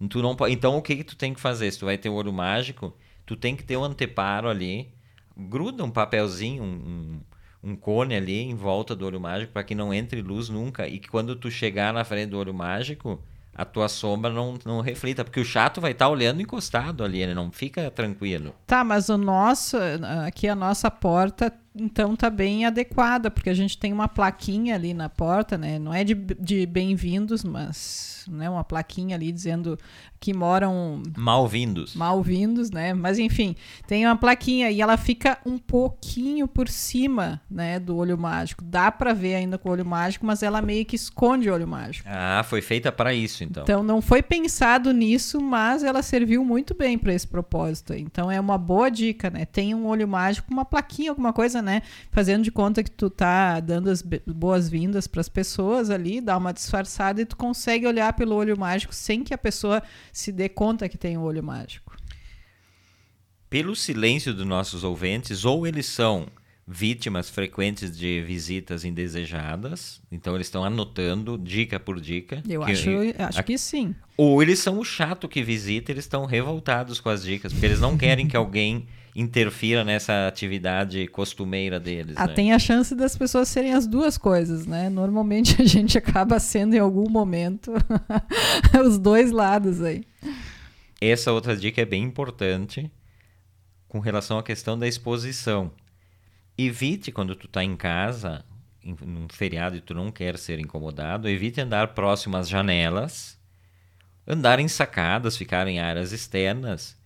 [0.08, 1.70] Tu não, então o que, que tu tem que fazer?
[1.70, 2.94] Se tu vai ter o olho mágico,
[3.24, 4.92] tu tem que ter um anteparo ali,
[5.36, 7.20] gruda um papelzinho, um,
[7.64, 10.98] um cone ali em volta do olho mágico para que não entre luz nunca e
[10.98, 13.20] que quando tu chegar na frente do olho mágico
[13.54, 17.22] a tua sombra não, não reflita, porque o chato vai estar tá olhando encostado ali,
[17.22, 18.52] ele não fica tranquilo.
[18.66, 19.76] Tá, mas o nosso,
[20.26, 24.94] aqui a nossa porta, então tá bem adequada, porque a gente tem uma plaquinha ali
[24.94, 25.76] na porta, né?
[25.78, 29.78] Não é de, de bem-vindos, mas né, uma plaquinha ali dizendo
[30.20, 31.94] que moram mal-vindos.
[31.94, 32.94] Mal-vindos, né?
[32.94, 33.56] Mas enfim,
[33.86, 38.64] tem uma plaquinha e ela fica um pouquinho por cima, né, do olho mágico.
[38.64, 41.68] Dá para ver ainda com o olho mágico, mas ela meio que esconde o olho
[41.68, 42.08] mágico.
[42.10, 43.64] Ah, foi feita para isso, então.
[43.64, 47.92] Então não foi pensado nisso, mas ela serviu muito bem para esse propósito.
[47.92, 49.44] Então é uma boa dica, né?
[49.44, 53.58] Tem um olho mágico, uma plaquinha, alguma coisa, né, fazendo de conta que tu tá
[53.58, 58.34] dando as boas-vindas para as pessoas ali, dá uma disfarçada e tu consegue olhar pelo
[58.36, 61.96] olho mágico sem que a pessoa se dê conta que tem o um olho mágico.
[63.48, 66.26] Pelo silêncio dos nossos ouvintes, ou eles são
[66.66, 70.00] vítimas frequentes de visitas indesejadas.
[70.10, 72.42] Então eles estão anotando dica por dica.
[72.48, 73.94] Eu que- acho, acho a- que sim.
[74.16, 77.80] Ou eles são o chato que visita, eles estão revoltados com as dicas, porque eles
[77.80, 82.16] não querem que alguém interfira nessa atividade costumeira deles.
[82.18, 82.34] Ah, né?
[82.34, 84.90] tem a chance das pessoas serem as duas coisas, né?
[84.90, 87.72] Normalmente a gente acaba sendo em algum momento
[88.84, 90.04] os dois lados aí.
[91.00, 92.90] Essa outra dica é bem importante
[93.86, 95.70] com relação à questão da exposição.
[96.58, 98.44] Evite quando tu está em casa,
[98.82, 103.38] em num feriado e tu não quer ser incomodado, evite andar próximo às janelas,
[104.26, 106.96] andar em sacadas, ficar em áreas externas,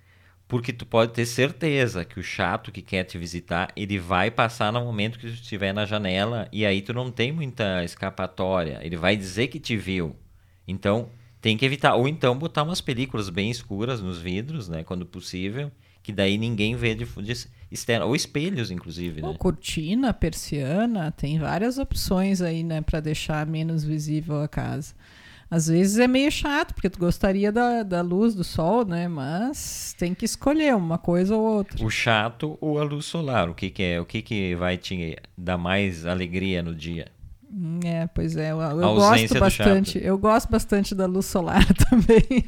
[0.49, 4.73] porque tu pode ter certeza que o chato que quer te visitar, ele vai passar
[4.73, 8.81] no momento que tu estiver na janela e aí tu não tem muita escapatória.
[8.83, 10.17] Ele vai dizer que te viu.
[10.67, 11.95] Então, tem que evitar.
[11.95, 14.83] Ou então botar umas películas bem escuras nos vidros, né?
[14.83, 15.71] Quando possível.
[16.03, 18.07] Que daí ninguém vê de, de externo.
[18.07, 19.39] Ou espelhos, inclusive, Ou né?
[19.39, 24.95] cortina, persiana, tem várias opções aí, né, Pra deixar menos visível a casa.
[25.51, 29.09] Às vezes é meio chato, porque tu gostaria da, da luz do sol, né?
[29.09, 31.83] Mas tem que escolher uma coisa ou outra.
[31.83, 33.49] O chato ou a luz solar.
[33.49, 34.01] O que, que é?
[34.01, 37.07] O que, que vai te dar mais alegria no dia?
[37.51, 39.99] Hum, É, pois é, eu, eu gosto bastante.
[40.03, 42.45] Eu gosto bastante da luz solar também.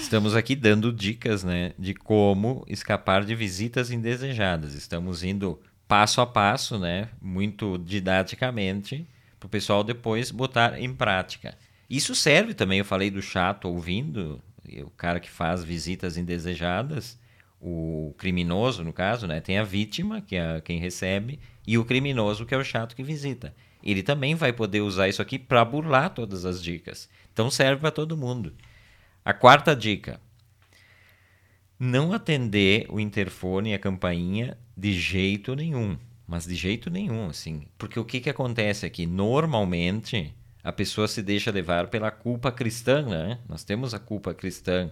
[0.00, 4.74] Estamos aqui dando dicas, né, de como escapar de visitas indesejadas.
[4.74, 9.06] Estamos indo passo a passo, né, muito didaticamente,
[9.38, 11.56] para o pessoal depois botar em prática.
[11.88, 14.42] Isso serve também, eu falei do chato ouvindo,
[14.84, 17.18] o cara que faz visitas indesejadas,
[17.60, 22.44] o criminoso, no caso, né, tem a vítima, que é quem recebe, e o criminoso,
[22.44, 23.54] que é o chato que visita.
[23.82, 27.08] Ele também vai poder usar isso aqui para burlar todas as dicas.
[27.32, 28.54] Então serve para todo mundo.
[29.24, 30.20] A quarta dica:
[31.78, 35.96] não atender o interfone e a campainha de jeito nenhum,
[36.26, 37.62] mas de jeito nenhum, assim.
[37.78, 39.06] Porque o que que acontece aqui?
[39.06, 43.38] Normalmente a pessoa se deixa levar pela culpa cristã, né?
[43.48, 44.90] Nós temos a culpa cristã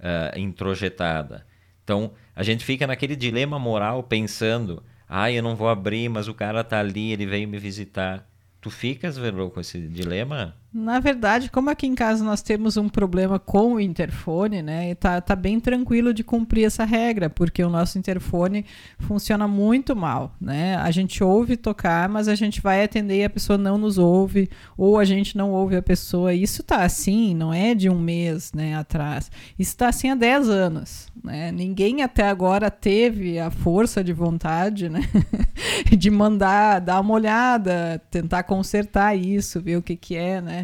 [0.00, 1.46] ah, introjetada.
[1.82, 6.34] Então a gente fica naquele dilema moral pensando: ah, eu não vou abrir, mas o
[6.34, 8.28] cara tá ali, ele veio me visitar.
[8.60, 10.56] Tu ficas, Verô, com esse dilema?
[10.76, 14.90] Na verdade, como aqui em casa nós temos um problema com o interfone, né?
[14.90, 18.64] E tá, tá bem tranquilo de cumprir essa regra, porque o nosso interfone
[18.98, 20.74] funciona muito mal, né?
[20.74, 24.50] A gente ouve tocar, mas a gente vai atender e a pessoa não nos ouve,
[24.76, 26.34] ou a gente não ouve a pessoa.
[26.34, 29.30] Isso tá assim, não é de um mês, né, atrás.
[29.56, 31.52] Isso tá assim há 10 anos, né?
[31.52, 35.02] Ninguém até agora teve a força de vontade, né?
[35.96, 40.63] de mandar dar uma olhada, tentar consertar isso, ver o que que é, né?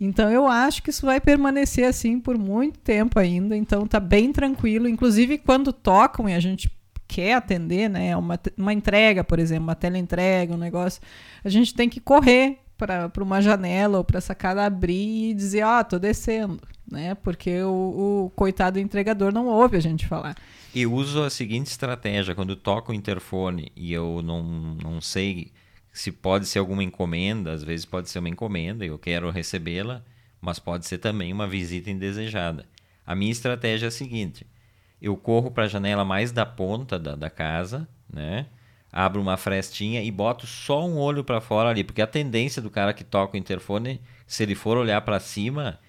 [0.00, 4.32] Então eu acho que isso vai permanecer assim por muito tempo ainda, então tá bem
[4.32, 6.70] tranquilo, inclusive quando tocam e a gente
[7.06, 11.00] quer atender, né, uma, uma entrega, por exemplo, uma teleentrega, um negócio,
[11.42, 15.82] a gente tem que correr para uma janela ou para sacada abrir e dizer, ó,
[15.82, 17.16] tô descendo, né?
[17.16, 20.36] Porque o, o coitado do entregador não ouve a gente falar.
[20.74, 24.42] Eu uso a seguinte estratégia: quando toco o interfone e eu não,
[24.80, 25.50] não sei
[25.98, 30.00] se pode ser alguma encomenda, às vezes pode ser uma encomenda e eu quero recebê-la,
[30.40, 32.64] mas pode ser também uma visita indesejada.
[33.04, 34.46] A minha estratégia é a seguinte:
[35.02, 38.46] eu corro para a janela mais da ponta da, da casa, né?
[38.92, 42.70] Abro uma frestinha e boto só um olho para fora ali, porque a tendência do
[42.70, 45.80] cara que toca o interfone, se ele for olhar para cima,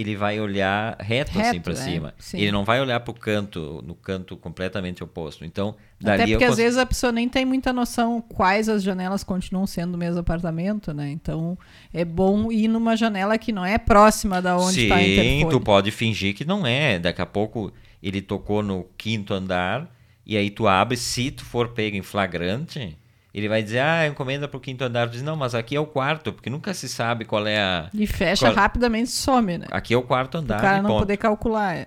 [0.00, 2.14] ele vai olhar reto, assim Reto, para é, cima.
[2.18, 2.38] sim.
[2.38, 5.44] Ele não vai olhar para o canto, no canto completamente oposto.
[5.44, 9.66] Então, Até porque às vezes a pessoa nem tem muita noção quais as janelas continuam
[9.66, 11.10] sendo do mesmo apartamento, né?
[11.10, 11.58] Então
[11.92, 15.50] é bom ir numa janela que não é próxima da onde está o Sim, interfone.
[15.50, 16.98] tu pode fingir que não é.
[16.98, 19.90] Daqui a pouco ele tocou no quinto andar
[20.24, 22.96] e aí tu abre, se tu for pego em flagrante,
[23.34, 25.06] ele vai dizer, ah, encomenda pro quinto andar.
[25.08, 27.90] Diz, não, mas aqui é o quarto, porque nunca se sabe qual é a...
[27.92, 29.66] E fecha Qual- rapidamente e some, né?
[29.70, 31.00] Aqui é o quarto O andar cara e não ponto.
[31.00, 31.76] poder calcular.
[31.76, 31.86] é.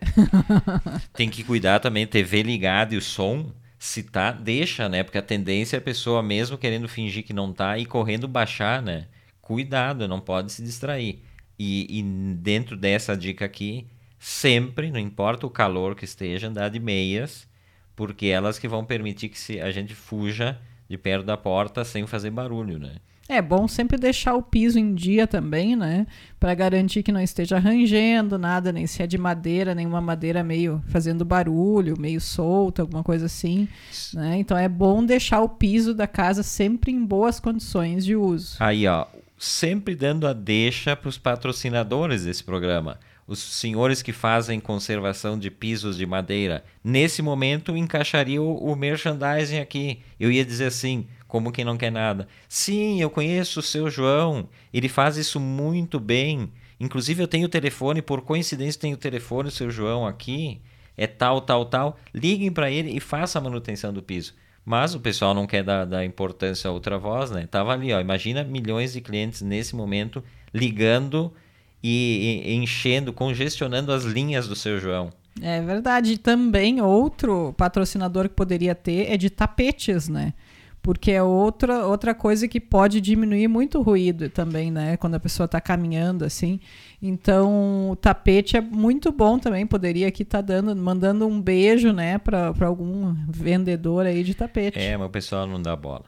[1.14, 5.04] Tem que cuidar também, TV ligada e o som, se tá, deixa, né?
[5.04, 8.82] Porque a tendência é a pessoa, mesmo querendo fingir que não tá, ir correndo baixar,
[8.82, 9.08] né?
[9.42, 11.24] Cuidado, não pode se distrair.
[11.58, 12.04] E, e
[12.36, 13.88] dentro dessa dica aqui,
[14.20, 17.48] sempre, não importa o calor que esteja, andar de meias,
[17.96, 20.58] porque elas que vão permitir que se, a gente fuja
[20.92, 22.98] de perto da porta sem fazer barulho, né?
[23.30, 26.06] É bom sempre deixar o piso em dia também, né?
[26.38, 30.84] Pra garantir que não esteja rangendo nada, nem se é de madeira, nenhuma madeira meio
[30.88, 33.70] fazendo barulho, meio solta, alguma coisa assim,
[34.14, 34.36] né?
[34.38, 38.58] Então é bom deixar o piso da casa sempre em boas condições de uso.
[38.60, 39.06] Aí, ó,
[39.38, 43.00] sempre dando a deixa para os patrocinadores desse programa.
[43.28, 46.64] Os senhores que fazem conservação de pisos de madeira.
[46.84, 50.00] Nesse momento, encaixaria o, o merchandising aqui.
[50.20, 52.28] Eu ia dizer assim: como quem não quer nada.
[52.50, 56.52] Sim, eu conheço o seu João, ele faz isso muito bem.
[56.78, 60.60] Inclusive eu tenho o telefone, por coincidência tenho o telefone do seu João aqui,
[60.98, 61.98] é tal, tal, tal.
[62.14, 64.34] Liguem para ele e façam a manutenção do piso.
[64.66, 67.48] Mas o pessoal não quer dar, dar importância a outra voz, né?
[67.50, 68.02] Tava ali, ó.
[68.02, 70.22] Imagina milhões de clientes nesse momento
[70.54, 71.34] ligando
[71.84, 75.12] e, e enchendo, congestionando as linhas do seu João.
[75.42, 76.18] É verdade.
[76.18, 80.34] Também outro patrocinador que poderia ter é de tapetes, né?
[80.82, 84.98] Porque é outra, outra coisa que pode diminuir muito o ruído também, né?
[84.98, 86.60] Quando a pessoa está caminhando assim.
[87.00, 89.66] Então, o tapete é muito bom também.
[89.66, 94.80] Poderia aqui estar tá dando, mandando um beijo, né, para algum vendedor aí de tapete.
[94.80, 96.06] É, mas o pessoal não dá bola.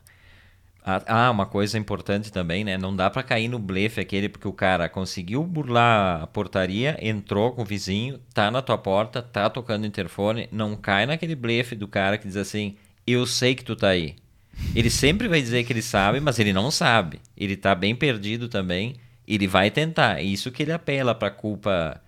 [0.86, 2.78] Ah, uma coisa importante também, né?
[2.78, 7.54] Não dá para cair no blefe aquele porque o cara conseguiu burlar a portaria, entrou
[7.54, 11.74] com o vizinho, tá na tua porta, tá tocando o interfone, não cai naquele blefe
[11.74, 12.76] do cara que diz assim:
[13.08, 14.16] "Eu sei que tu tá aí".
[14.76, 17.20] Ele sempre vai dizer que ele sabe, mas ele não sabe.
[17.36, 18.96] Ele tá bem perdido também.
[19.28, 20.22] Ele vai tentar.
[20.22, 22.02] Isso que ele apela para a culpa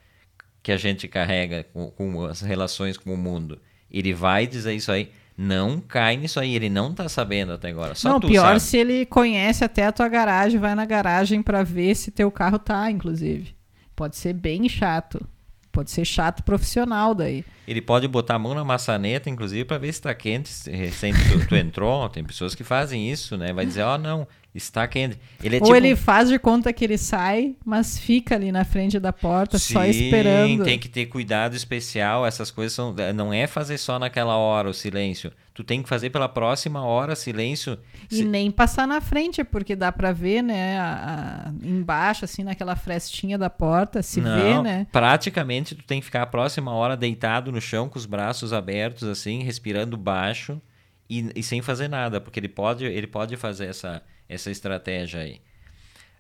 [0.62, 3.60] que a gente carrega com, com as relações com o mundo.
[3.90, 7.94] Ele vai dizer isso aí não cai nisso aí, ele não tá sabendo até agora.
[7.96, 8.60] Só não, tu pior sabe.
[8.62, 12.58] se ele conhece até a tua garagem, vai na garagem para ver se teu carro
[12.58, 13.56] tá, inclusive.
[13.96, 15.26] Pode ser bem chato.
[15.72, 17.44] Pode ser chato profissional daí.
[17.68, 20.70] Ele pode botar a mão na maçaneta, inclusive, para ver se está quente.
[20.70, 23.52] Recente tu, tu, entrou, tem pessoas que fazem isso, né?
[23.54, 25.18] Vai dizer, ó, oh, não, está quente.
[25.44, 25.76] Ele é Ou tipo...
[25.76, 29.74] ele faz de conta que ele sai, mas fica ali na frente da porta, Sim,
[29.74, 30.64] só esperando.
[30.64, 32.26] tem que ter cuidado especial.
[32.26, 35.32] Essas coisas são, não é fazer só naquela hora o silêncio.
[35.54, 37.80] Tu tem que fazer pela próxima hora silêncio.
[38.12, 38.26] E Se...
[38.26, 43.38] nem passar na frente, porque dá para ver, né, a, a, embaixo, assim, naquela frestinha
[43.38, 44.86] da porta, se não, vê, né?
[44.92, 49.08] Praticamente tu tem que ficar a próxima hora deitado no chão com os braços abertos,
[49.08, 50.62] assim, respirando baixo
[51.10, 55.42] e, e sem fazer nada, porque ele pode, ele pode fazer essa, essa estratégia aí.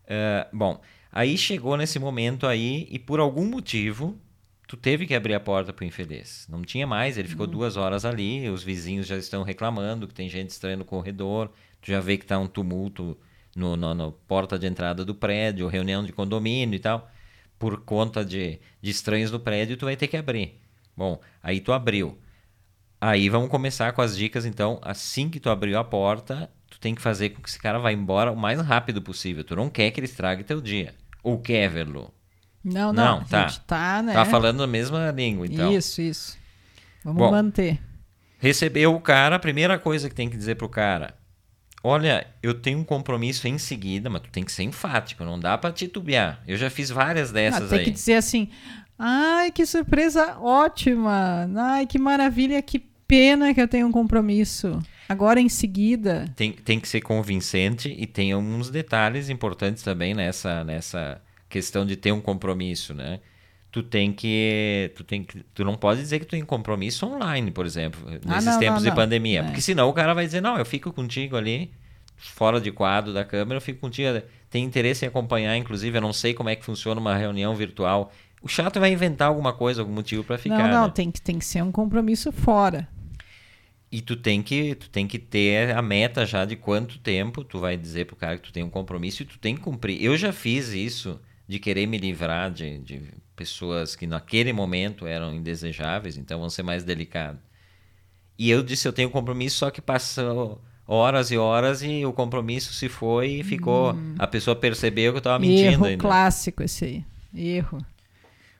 [0.05, 4.19] Uh, bom, aí chegou nesse momento aí e por algum motivo
[4.67, 6.47] tu teve que abrir a porta pro infeliz.
[6.49, 7.51] Não tinha mais, ele ficou uhum.
[7.51, 11.91] duas horas ali, os vizinhos já estão reclamando que tem gente estranha no corredor, tu
[11.91, 13.17] já vê que tá um tumulto
[13.55, 17.09] no, no, no porta de entrada do prédio, reunião de condomínio e tal.
[17.57, 20.59] Por conta de, de estranhos no prédio, tu vai ter que abrir.
[20.95, 22.17] Bom, aí tu abriu.
[22.99, 24.79] Aí vamos começar com as dicas, então.
[24.81, 27.91] Assim que tu abriu a porta, tu tem que fazer com que esse cara vá
[27.91, 29.43] embora o mais rápido possível.
[29.43, 30.95] Tu não quer que ele estrague teu dia.
[31.21, 32.13] Ou quer, Verlu?
[32.63, 33.47] Não, não, não tá.
[33.67, 34.13] tá, né?
[34.13, 35.71] Tá falando a mesma língua, então.
[35.71, 36.37] Isso, isso.
[37.03, 37.79] Vamos Bom, manter.
[38.39, 41.13] Recebeu o cara, a primeira coisa que tem que dizer pro cara:
[41.83, 45.55] Olha, eu tenho um compromisso em seguida, mas tu tem que ser enfático, não dá
[45.55, 46.41] para titubear.
[46.47, 47.85] Eu já fiz várias dessas ah, tem aí.
[47.85, 48.49] Tem que dizer assim:
[48.97, 51.49] Ai, que surpresa ótima!
[51.55, 54.79] Ai, que maravilha, que pena que eu tenho um compromisso.
[55.07, 56.25] Agora em seguida.
[56.35, 61.95] Tem, tem que ser convincente e tem alguns detalhes importantes também nessa, nessa questão de
[61.95, 63.19] ter um compromisso, né?
[63.71, 64.91] Tu tem que.
[64.95, 68.35] Tu, tem que, tu não pode dizer que tu tem compromisso online, por exemplo, ah,
[68.35, 68.95] nesses não, tempos não, de não.
[68.95, 69.41] pandemia.
[69.41, 69.43] É.
[69.43, 71.71] Porque senão o cara vai dizer, não, eu fico contigo ali,
[72.15, 74.21] fora de quadro da câmera, eu fico contigo.
[74.49, 78.11] Tem interesse em acompanhar, inclusive, eu não sei como é que funciona uma reunião virtual.
[78.45, 80.59] O chato vai inventar alguma coisa, algum motivo para ficar.
[80.59, 80.93] Não, não, né?
[80.93, 82.87] tem, que, tem que ser um compromisso fora.
[83.91, 87.57] E tu tem que tu tem que ter a meta já de quanto tempo tu
[87.57, 89.99] vai dizer pro cara que tu tem um compromisso e tu tem que cumprir.
[89.99, 93.01] Eu já fiz isso de querer me livrar de, de
[93.35, 97.41] pessoas que naquele momento eram indesejáveis, então vão ser mais delicados.
[98.37, 102.73] E eu disse, eu tenho compromisso, só que passou horas e horas e o compromisso
[102.73, 103.93] se foi e ficou.
[103.93, 104.13] Hum.
[104.19, 106.01] A pessoa percebeu que eu estava mentindo Erro ainda.
[106.01, 107.05] clássico esse aí.
[107.33, 107.83] Erro.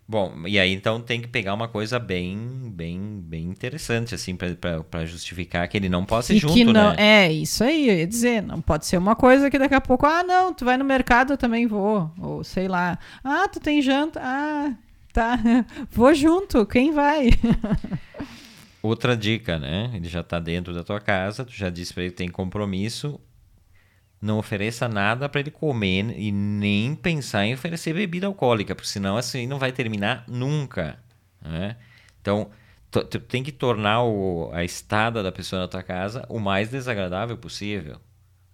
[0.08, 2.38] Bom, e aí então tem que pegar uma coisa bem,
[2.72, 6.96] bem, bem interessante assim para justificar que ele não possa ir e junto, não, né?
[7.26, 10.06] É isso aí, eu ia dizer, não pode ser uma coisa que daqui a pouco,
[10.06, 13.82] ah, não, tu vai no mercado, eu também vou, ou sei lá, ah, tu tem
[13.82, 14.76] janta, ah,
[15.12, 15.40] tá,
[15.90, 17.32] vou junto, quem vai?
[18.84, 19.90] Outra dica, né?
[19.96, 23.20] Ele já está dentro da tua casa, tu já disse para ele que tem compromisso,
[24.22, 29.18] não ofereça nada para ele comer e nem pensar em oferecer bebida alcoólica, porque senão
[29.18, 30.98] assim não vai terminar nunca.
[31.42, 31.76] Né?
[32.22, 32.50] Então,
[32.90, 37.38] tu, tem que tornar o, a estada da pessoa na tua casa o mais desagradável
[37.38, 38.00] possível.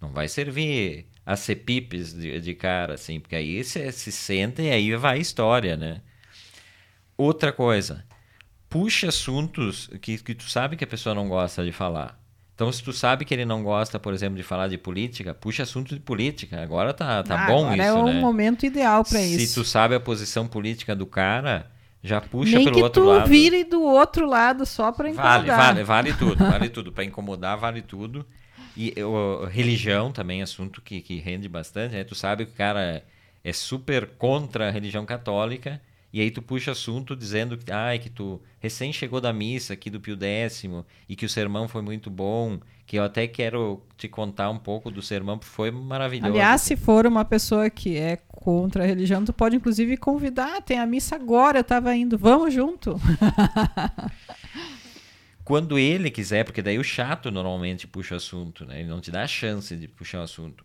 [0.00, 4.70] Não vai servir a cepipes de, de cara, assim, porque aí você se senta e
[4.70, 6.02] aí vai a história, né?
[7.16, 8.04] Outra coisa,
[8.68, 12.20] puxa assuntos que, que tu sabe que a pessoa não gosta de falar.
[12.62, 15.64] Então, se tu sabe que ele não gosta, por exemplo, de falar de política, puxa
[15.64, 16.62] assunto de política.
[16.62, 18.20] Agora tá, tá ah, bom agora isso, é o né?
[18.20, 19.48] momento ideal para isso.
[19.48, 21.68] Se tu sabe a posição política do cara,
[22.04, 23.28] já puxa Nem pelo que outro tu lado.
[23.28, 25.44] vire do outro lado só para incomodar.
[25.44, 26.92] Vale, vale, vale tudo, vale tudo.
[26.92, 28.24] Para incomodar, vale tudo.
[28.76, 32.04] E o, religião também é assunto que, que rende bastante, né?
[32.04, 33.02] Tu sabe que o cara
[33.42, 35.80] é super contra a religião católica,
[36.12, 39.88] e aí tu puxa assunto dizendo que, ai, que tu recém chegou da missa aqui
[39.88, 44.08] do Pio Décimo e que o sermão foi muito bom, que eu até quero te
[44.08, 46.30] contar um pouco do sermão, porque foi maravilhoso.
[46.30, 50.78] Aliás, se for uma pessoa que é contra a religião, tu pode inclusive convidar, tem
[50.78, 53.00] a missa agora, eu tava indo, vamos junto.
[55.42, 58.80] Quando ele quiser, porque daí o chato normalmente puxa assunto, né?
[58.80, 60.62] Ele não te dá a chance de puxar o assunto.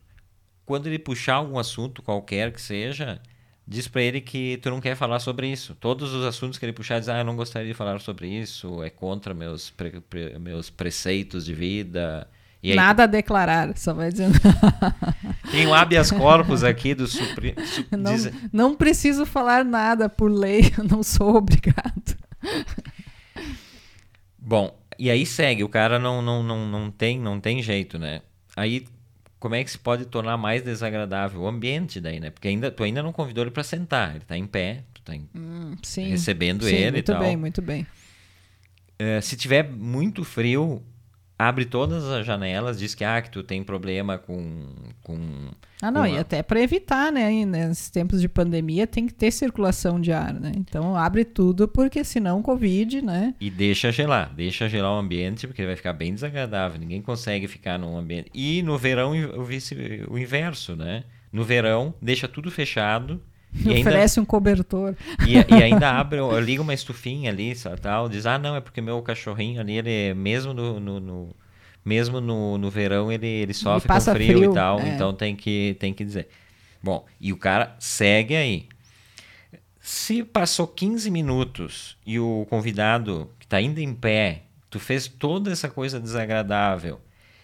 [0.65, 3.21] Quando ele puxar algum assunto qualquer que seja,
[3.67, 5.75] diz para ele que tu não quer falar sobre isso.
[5.75, 8.81] Todos os assuntos que ele puxar, diz, ah, eu não gostaria de falar sobre isso,
[8.81, 12.27] é contra meus, pre pre meus preceitos de vida.
[12.63, 14.39] Aí, Nada a declarar, só vai dizendo.
[15.51, 17.57] Tem um habeas corpus aqui do Supremo.
[17.91, 18.31] Não, diz...
[18.51, 22.17] não preciso falar nada por lei, eu não sou obrigado.
[24.37, 28.21] Bom, e aí segue, o cara não, não, não, não, tem, não tem jeito, né?
[28.55, 28.85] Aí
[29.39, 32.29] como é que se pode tornar mais desagradável o ambiente daí, né?
[32.29, 35.15] Porque ainda, tu ainda não convidou ele para sentar, ele está em pé, tu tá
[35.15, 37.15] em, hum, recebendo sim, ele muito e tal.
[37.17, 37.87] Muito bem, muito bem.
[38.99, 40.83] Uh, se tiver muito frio,
[41.37, 44.65] abre todas as janelas, diz que, ah, que tu tem problema com.
[45.03, 45.49] com
[45.81, 47.45] ah, não, com e até para evitar, né?
[47.45, 50.51] Nesses tempos de pandemia tem que ter circulação de ar, né?
[50.55, 53.35] Então abre tudo, porque senão Covid, né?
[53.39, 56.79] E deixa gelar, deixa gelar o ambiente, porque vai ficar bem desagradável.
[56.79, 58.31] Ninguém consegue ficar num ambiente.
[58.33, 59.75] E no verão, o, vice,
[60.09, 61.03] o inverso, né?
[61.31, 63.21] No verão, deixa tudo fechado.
[63.53, 64.95] E Oferece ainda, um cobertor.
[65.25, 69.01] E, e ainda abre, liga uma estufinha ali, tal, diz, ah, não, é porque meu
[69.01, 71.35] cachorrinho ali, ele mesmo no, no, no
[71.83, 74.89] mesmo no, no verão, ele, ele sofre ele com frio, frio, e tal, é.
[74.89, 76.27] então tem que, tem que dizer.
[76.83, 78.67] Bom, e o cara segue aí.
[79.79, 85.51] Se passou 15 minutos e o convidado que está ainda em pé, tu fez toda
[85.51, 86.99] essa coisa desagradável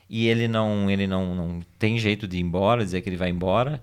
[0.10, 3.30] e ele não ele não, não tem jeito de ir embora, dizer que ele vai
[3.30, 3.82] embora,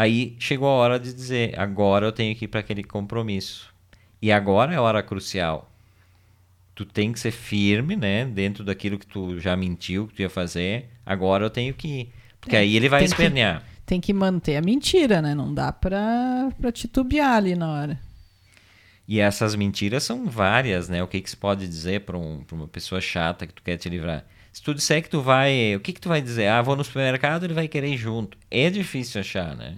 [0.00, 3.70] Aí chegou a hora de dizer: agora eu tenho que ir para aquele compromisso.
[4.22, 5.70] E agora é a hora crucial.
[6.74, 8.24] Tu tem que ser firme, né?
[8.24, 10.88] Dentro daquilo que tu já mentiu que tu ia fazer.
[11.04, 12.12] Agora eu tenho que ir.
[12.40, 13.60] Porque é, aí ele vai espernear.
[13.60, 15.34] Que, tem que manter a mentira, né?
[15.34, 18.00] Não dá pra, pra titubear ali na hora.
[19.06, 21.02] E essas mentiras são várias, né?
[21.02, 23.90] O que, que se pode dizer para um, uma pessoa chata que tu quer te
[23.90, 24.24] livrar?
[24.50, 25.76] Se tu disser que tu vai.
[25.76, 26.46] O que, que tu vai dizer?
[26.46, 28.38] Ah, vou no supermercado, ele vai querer ir junto.
[28.50, 29.76] É difícil achar, né?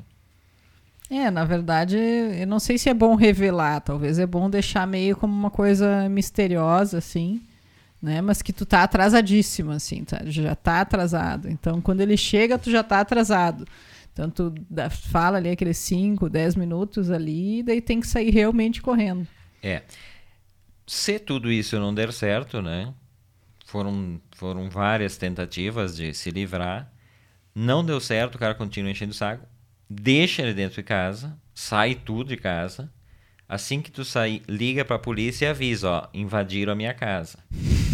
[1.14, 5.14] É, na verdade, eu não sei se é bom revelar, talvez é bom deixar meio
[5.14, 7.42] como uma coisa misteriosa, assim,
[8.00, 8.22] né?
[8.22, 10.22] Mas que tu tá atrasadíssimo, assim, tá?
[10.24, 11.50] já tá atrasado.
[11.50, 13.68] Então, quando ele chega, tu já tá atrasado.
[14.10, 14.54] Então, tu
[15.10, 19.28] fala ali aqueles 5, 10 minutos ali, daí tem que sair realmente correndo.
[19.62, 19.82] É.
[20.86, 22.90] Se tudo isso não der certo, né?
[23.66, 26.90] Foram, foram várias tentativas de se livrar.
[27.54, 29.51] Não deu certo, o cara continua enchendo o saco.
[29.94, 32.90] Deixa ele dentro de casa, sai tudo de casa.
[33.46, 37.38] Assim que tu sair, liga para a polícia e avisa, ó, invadiram a minha casa.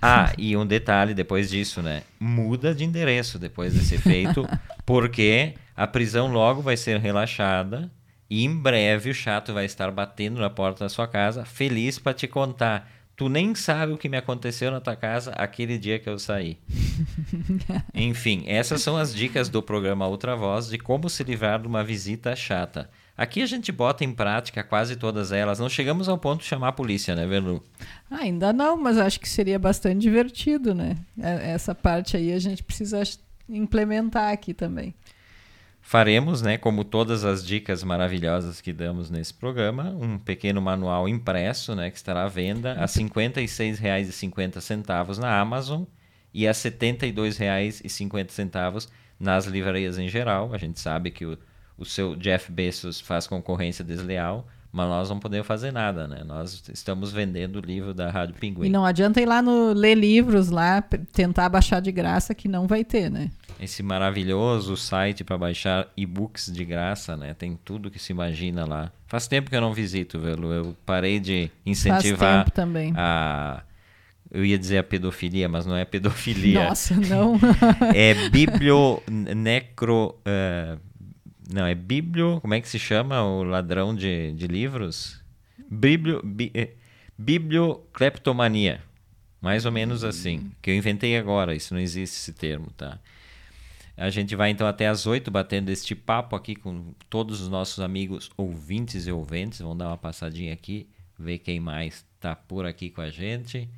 [0.00, 2.04] Ah, e um detalhe depois disso, né?
[2.18, 4.48] Muda de endereço depois de ser feito,
[4.86, 7.90] porque a prisão logo vai ser relaxada
[8.30, 12.14] e em breve o chato vai estar batendo na porta da sua casa, feliz para
[12.14, 16.08] te contar Tu nem sabe o que me aconteceu na tua casa aquele dia que
[16.08, 16.58] eu saí.
[17.94, 21.84] Enfim, essas são as dicas do programa Outra Voz de como se livrar de uma
[21.84, 22.90] visita chata.
[23.16, 25.60] Aqui a gente bota em prática quase todas elas.
[25.60, 27.62] Não chegamos ao ponto de chamar a polícia, né, Verlu?
[28.10, 30.96] ainda não, mas acho que seria bastante divertido, né?
[31.20, 33.00] É, essa parte aí a gente precisa
[33.48, 34.92] implementar aqui também.
[35.86, 41.74] Faremos, né, como todas as dicas maravilhosas que damos nesse programa, um pequeno manual impresso,
[41.74, 45.82] né, que estará à venda a R$ 56,50 na Amazon
[46.32, 48.88] e a R$ 72,50
[49.20, 50.54] nas livrarias em geral.
[50.54, 51.36] A gente sabe que o,
[51.76, 56.22] o seu Jeff Bezos faz concorrência desleal, mas nós não podemos fazer nada, né?
[56.24, 58.66] Nós estamos vendendo o livro da Rádio Pinguim.
[58.66, 60.80] E não adianta ir lá no ler livros lá,
[61.12, 63.30] tentar baixar de graça que não vai ter, né?
[63.64, 67.34] Esse maravilhoso site para baixar e-books de graça, né?
[67.34, 68.92] Tem tudo que se imagina lá.
[69.06, 70.52] Faz tempo que eu não visito, Velo.
[70.52, 72.92] Eu parei de incentivar Faz tempo também.
[72.96, 73.62] a
[74.30, 76.64] eu ia dizer a pedofilia, mas não é pedofilia.
[76.64, 77.38] Nossa, não.
[77.94, 80.80] é biblio necro uh,
[81.52, 85.20] não, é biblio, como é que se chama o ladrão de, de livros?
[85.70, 86.70] Biblio bi, eh,
[87.18, 88.80] bibliocleptomania.
[89.40, 92.98] Mais ou menos assim, que eu inventei agora, isso não existe esse termo, tá?
[93.96, 97.78] A gente vai então até as 8 batendo este papo aqui com todos os nossos
[97.78, 99.60] amigos ouvintes e ouventes.
[99.60, 103.68] Vamos dar uma passadinha aqui, ver quem mais está por aqui com a gente.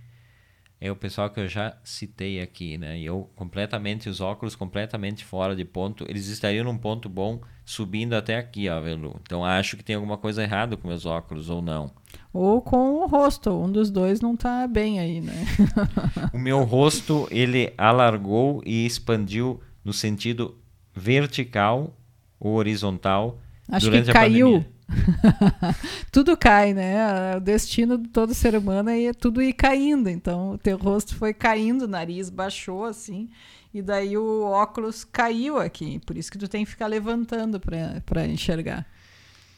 [0.81, 2.99] é o pessoal que eu já citei aqui, né?
[2.99, 8.15] E eu completamente, os óculos completamente fora de ponto, eles estariam num ponto bom subindo
[8.15, 9.21] até aqui, ó, Velu.
[9.23, 11.91] Então acho que tem alguma coisa errada com meus óculos ou não.
[12.33, 15.45] Ou com o rosto, um dos dois não tá bem aí, né?
[16.33, 20.59] o meu rosto, ele alargou e expandiu no sentido
[20.93, 21.97] vertical
[22.41, 24.47] ou horizontal Acho durante que a caiu.
[24.47, 24.77] pandemia.
[26.11, 27.37] tudo cai, né?
[27.37, 30.09] O destino de todo ser humano é tudo ir caindo.
[30.09, 33.29] Então, o teu rosto foi caindo, o nariz baixou assim,
[33.73, 36.01] e daí o óculos caiu aqui.
[36.01, 38.85] Por isso que tu tem que ficar levantando para enxergar.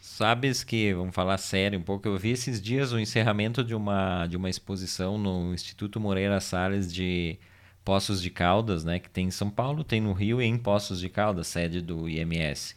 [0.03, 4.27] Sabes que, vamos falar sério um pouco, eu vi esses dias o encerramento de uma,
[4.27, 7.39] de uma exposição no Instituto Moreira Salles de
[7.89, 11.01] Poços de Caldas, né, que tem em São Paulo, tem no Rio e em Poços
[11.01, 12.77] de Caldas, sede do IMS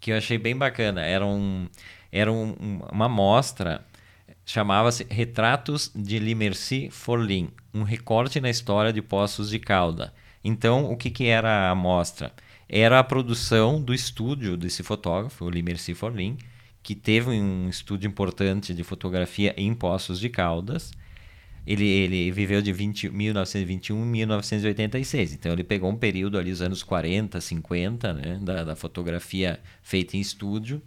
[0.00, 1.02] que eu achei bem bacana.
[1.04, 1.68] Era, um,
[2.10, 3.84] era um, uma mostra,
[4.44, 10.12] chamava-se Retratos de Limercy Forlin, um recorte na história de Poços de Calda.
[10.42, 12.32] Então, o que, que era a mostra?
[12.68, 16.36] Era a produção do estúdio desse fotógrafo, o Limercy Forlin,
[16.82, 20.92] que teve um estúdio importante de fotografia em Poços de Caldas,
[21.68, 25.34] ele, ele viveu de 20, 1921 a 1986.
[25.34, 30.16] Então ele pegou um período ali, os anos 40, 50, né, da, da fotografia feita
[30.16, 30.80] em estúdio.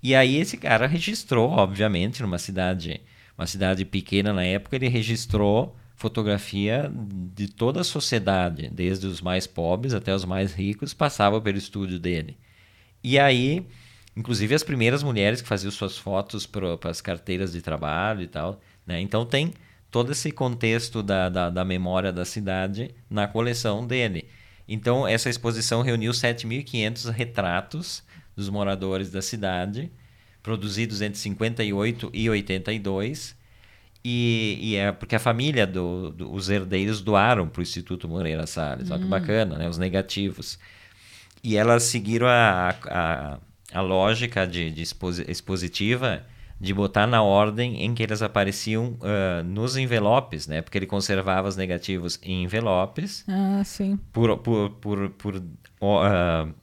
[0.00, 3.00] E aí esse cara registrou, obviamente, numa cidade,
[3.36, 6.92] uma cidade pequena na época, ele registrou fotografia
[7.34, 11.98] de toda a sociedade, desde os mais pobres até os mais ricos, passava pelo estúdio
[11.98, 12.36] dele.
[13.02, 13.66] E aí,
[14.16, 18.60] inclusive as primeiras mulheres que faziam suas fotos para as carteiras de trabalho e tal.
[18.86, 19.00] Né?
[19.00, 19.52] Então tem
[19.94, 24.28] todo esse contexto da, da, da memória da cidade na coleção dele.
[24.66, 28.02] Então, essa exposição reuniu 7.500 retratos
[28.34, 29.92] dos moradores da cidade,
[30.42, 33.36] produzidos entre 58 e 82.
[34.04, 38.48] E, e é porque a família dos do, do, herdeiros doaram para o Instituto Moreira
[38.48, 38.90] Salles.
[38.90, 39.10] Olha que hum.
[39.10, 39.68] bacana, né?
[39.68, 40.58] Os negativos.
[41.40, 43.38] E elas seguiram a, a,
[43.72, 44.82] a lógica de, de
[45.28, 46.26] expositiva
[46.60, 50.62] de botar na ordem em que eles apareciam uh, nos envelopes, né?
[50.62, 53.24] Porque ele conservava os negativos em envelopes.
[53.28, 53.98] Ah, sim.
[54.12, 56.54] Por, por, por, por uh, uh,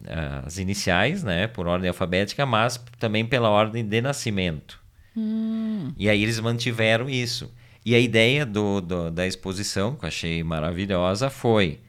[0.46, 1.48] as iniciais, né?
[1.48, 4.80] Por ordem alfabética, mas também pela ordem de nascimento.
[5.16, 5.94] Hum.
[5.98, 7.52] E aí eles mantiveram isso.
[7.86, 11.80] E a ideia do, do, da exposição, que eu achei maravilhosa, foi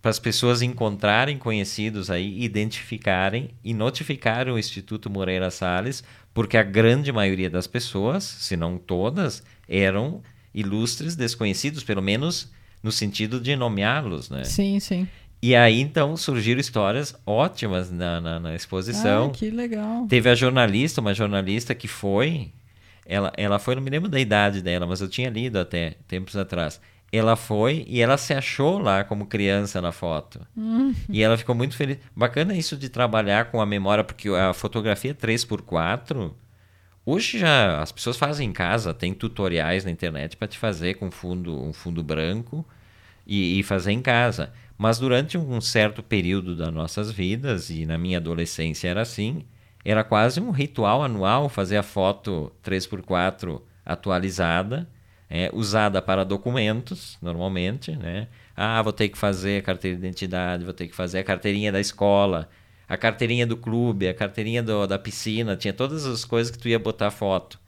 [0.00, 6.04] para as pessoas encontrarem conhecidos aí, identificarem e notificarem o Instituto Moreira Salles
[6.36, 10.20] porque a grande maioria das pessoas, se não todas, eram
[10.54, 14.44] ilustres desconhecidos, pelo menos no sentido de nomeá-los, né?
[14.44, 15.08] Sim, sim.
[15.40, 19.28] E aí, então, surgiram histórias ótimas na, na, na exposição.
[19.28, 20.06] Ah, que legal.
[20.08, 22.52] Teve a jornalista, uma jornalista que foi...
[23.06, 26.36] Ela, ela foi, não me lembro da idade dela, mas eu tinha lido até tempos
[26.36, 26.78] atrás
[27.12, 30.40] ela foi e ela se achou lá como criança na foto.
[30.56, 30.94] Uhum.
[31.08, 31.98] E ela ficou muito feliz.
[32.14, 36.32] Bacana isso de trabalhar com a memória, porque a fotografia 3x4,
[37.04, 41.10] hoje já as pessoas fazem em casa, tem tutoriais na internet para te fazer com
[41.10, 42.66] fundo, um fundo branco
[43.26, 44.52] e, e fazer em casa.
[44.76, 49.44] Mas durante um certo período das nossas vidas, e na minha adolescência era assim,
[49.84, 54.88] era quase um ritual anual fazer a foto 3x4 atualizada
[55.28, 58.28] é, usada para documentos, normalmente, né?
[58.56, 61.72] Ah, vou ter que fazer a carteira de identidade, vou ter que fazer a carteirinha
[61.72, 62.48] da escola,
[62.88, 66.68] a carteirinha do clube, a carteirinha do, da piscina, tinha todas as coisas que tu
[66.68, 67.58] ia botar foto.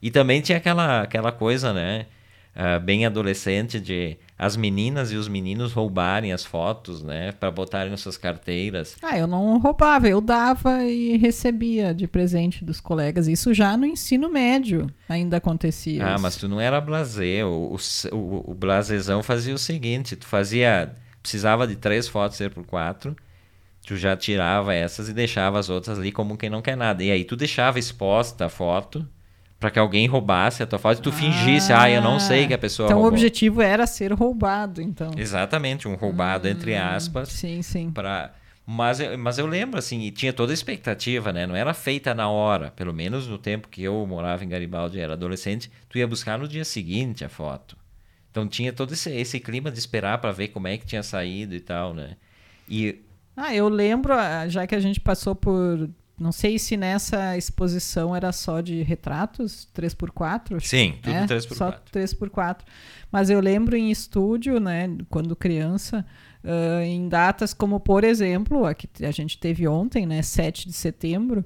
[0.00, 2.06] E também tinha aquela, aquela coisa, né?
[2.54, 7.90] uh, bem adolescente de as meninas e os meninos roubarem as fotos, né, para botarem
[7.90, 8.96] nas suas carteiras.
[9.00, 13.28] Ah, eu não roubava, eu dava e recebia de presente dos colegas.
[13.28, 16.04] Isso já no ensino médio ainda acontecia.
[16.04, 16.22] Ah, isso.
[16.22, 17.46] mas tu não era blazer.
[17.46, 17.76] O,
[18.12, 23.14] o, o blazezão fazia o seguinte: tu fazia, precisava de três fotos ser por quatro.
[23.86, 27.04] Tu já tirava essas e deixava as outras ali como quem não quer nada.
[27.04, 29.06] E aí tu deixava exposta a foto
[29.64, 32.46] para que alguém roubasse a tua foto e tu ah, fingisse, ah, eu não sei
[32.46, 33.10] que a pessoa Então roubou.
[33.10, 35.12] o objetivo era ser roubado, então.
[35.16, 37.30] Exatamente, um roubado hum, entre aspas.
[37.30, 37.90] Sim, sim.
[37.90, 38.34] Para
[38.66, 41.46] mas, mas eu lembro, assim, e tinha toda a expectativa, né?
[41.46, 45.14] Não era feita na hora, pelo menos no tempo que eu morava em Garibaldi, era
[45.14, 47.74] adolescente, tu ia buscar no dia seguinte a foto.
[48.30, 51.54] Então tinha todo esse, esse clima de esperar para ver como é que tinha saído
[51.54, 52.18] e tal, né?
[52.68, 53.00] E...
[53.34, 55.88] Ah, eu lembro, ah, já que a gente passou por
[56.18, 60.60] não sei se nessa exposição era só de retratos, 3x4.
[60.60, 61.54] Sim, tudo é, 3x4.
[61.54, 62.60] Só 3x4.
[63.10, 66.04] Mas eu lembro em estúdio, né, quando criança,
[66.44, 70.74] uh, em datas como, por exemplo, a que a gente teve ontem, né, 7 de
[70.74, 71.44] setembro,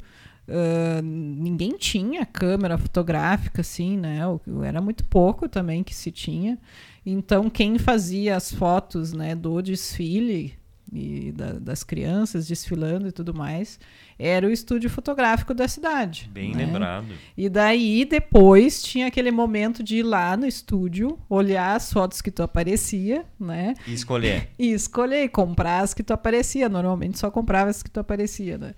[0.48, 4.20] ah, ninguém tinha câmera fotográfica, assim, né?
[4.64, 6.58] Era muito pouco também que se tinha.
[7.04, 10.57] Então, quem fazia as fotos, né, do desfile
[10.92, 13.78] e da- das crianças desfilando e tudo mais,
[14.18, 16.28] era o estúdio fotográfico da cidade.
[16.32, 16.64] Bem né?
[16.66, 17.06] lembrado.
[17.36, 22.30] E daí, depois, tinha aquele momento de ir lá no estúdio, olhar as fotos que
[22.30, 23.74] tu aparecia, né?
[23.86, 24.48] E escolher.
[24.58, 26.68] E escolher, e comprar as que tu aparecia.
[26.68, 28.74] Normalmente só comprava as que tu aparecia, né?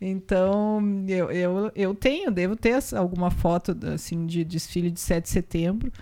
[0.00, 5.30] Então, eu, eu, eu tenho, devo ter alguma foto, assim, de desfile de 7 de
[5.30, 5.92] setembro.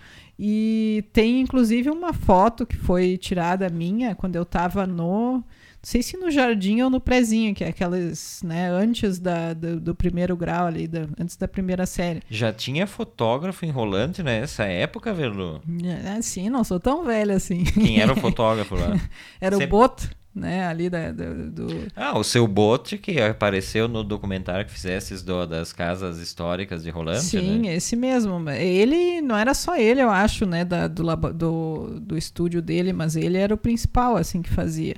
[0.43, 5.45] E tem, inclusive, uma foto que foi tirada minha quando eu tava no...
[5.83, 9.81] Não sei se no jardim ou no prezinho, que é aquelas, né, antes da, do,
[9.81, 12.21] do primeiro grau ali, da- antes da primeira série.
[12.29, 15.63] Já tinha fotógrafo enrolante nessa época, Verlu?
[16.05, 17.65] É, sim, não sou tão velha assim.
[17.65, 18.95] Quem era o fotógrafo lá?
[19.41, 21.67] Era Sempre- o Boto, né, ali da, do- do,
[21.97, 26.91] Ah, o seu bote que apareceu no documentário que fizesses do, das casas históricas de
[26.91, 27.75] Rolante, Sim, né?
[27.75, 28.49] esse mesmo.
[28.51, 31.03] Ele não era só ele, eu acho, né, da- do,
[31.33, 34.95] do, do estúdio dele, mas ele era o principal, assim, que fazia.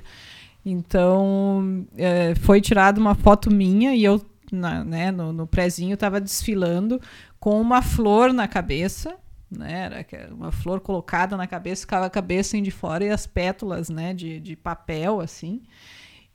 [0.65, 6.21] Então, é, foi tirada uma foto minha e eu, na- né, no, no prezinho, estava
[6.21, 7.01] desfilando
[7.39, 9.15] com uma flor na cabeça,
[9.57, 13.89] né, era uma flor colocada na cabeça, ficava a cabeça de fora e as pétalas,
[13.89, 15.61] né, de, de papel, assim,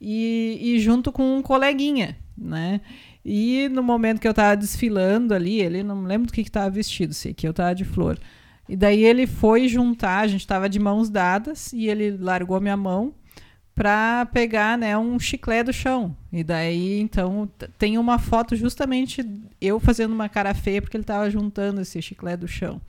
[0.00, 2.80] e, e junto com um coleguinha, né,
[3.24, 6.70] e no momento que eu tava desfilando ali, ele não lembro do que que tava
[6.70, 8.18] vestido, sei que eu tava de flor.
[8.68, 12.76] E daí ele foi juntar, a gente tava de mãos dadas e ele largou minha
[12.76, 13.14] mão
[13.74, 16.16] para pegar, né, um chiclete do chão.
[16.32, 17.48] E daí, então,
[17.78, 19.24] tem uma foto justamente
[19.60, 22.80] eu fazendo uma cara feia porque ele tava juntando esse chiclete do chão.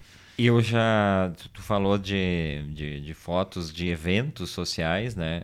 [0.41, 1.33] Eu já.
[1.53, 5.43] Tu, falou de, de, de fotos de eventos sociais, né?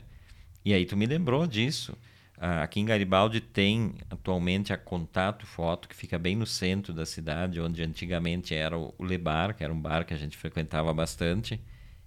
[0.66, 1.98] E aí tu me lembrou disso.
[2.38, 7.62] Aqui em Garibaldi tem atualmente a Contato Foto, que fica bem no centro da cidade,
[7.62, 11.60] onde antigamente era o o Lebar, que era um bar que a gente frequentava bastante.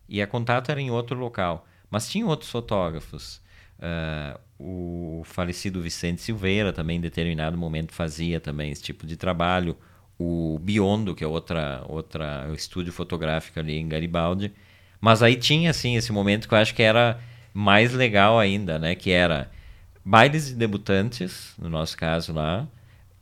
[0.08, 1.66] E a Contato era em outro local.
[1.90, 3.42] Mas tinha outros fotógrafos.
[3.80, 9.76] Ah, o falecido Vicente Silveira também, em determinado momento, fazia também esse tipo de trabalho.
[10.18, 14.52] O Biondo, que é outra, outra estúdio fotográfico ali em Garibaldi.
[15.00, 17.20] Mas aí tinha, assim, esse momento que eu acho que era
[17.54, 18.94] mais legal ainda, né?
[18.94, 19.50] Que era
[20.04, 22.66] bailes de debutantes, no nosso caso lá,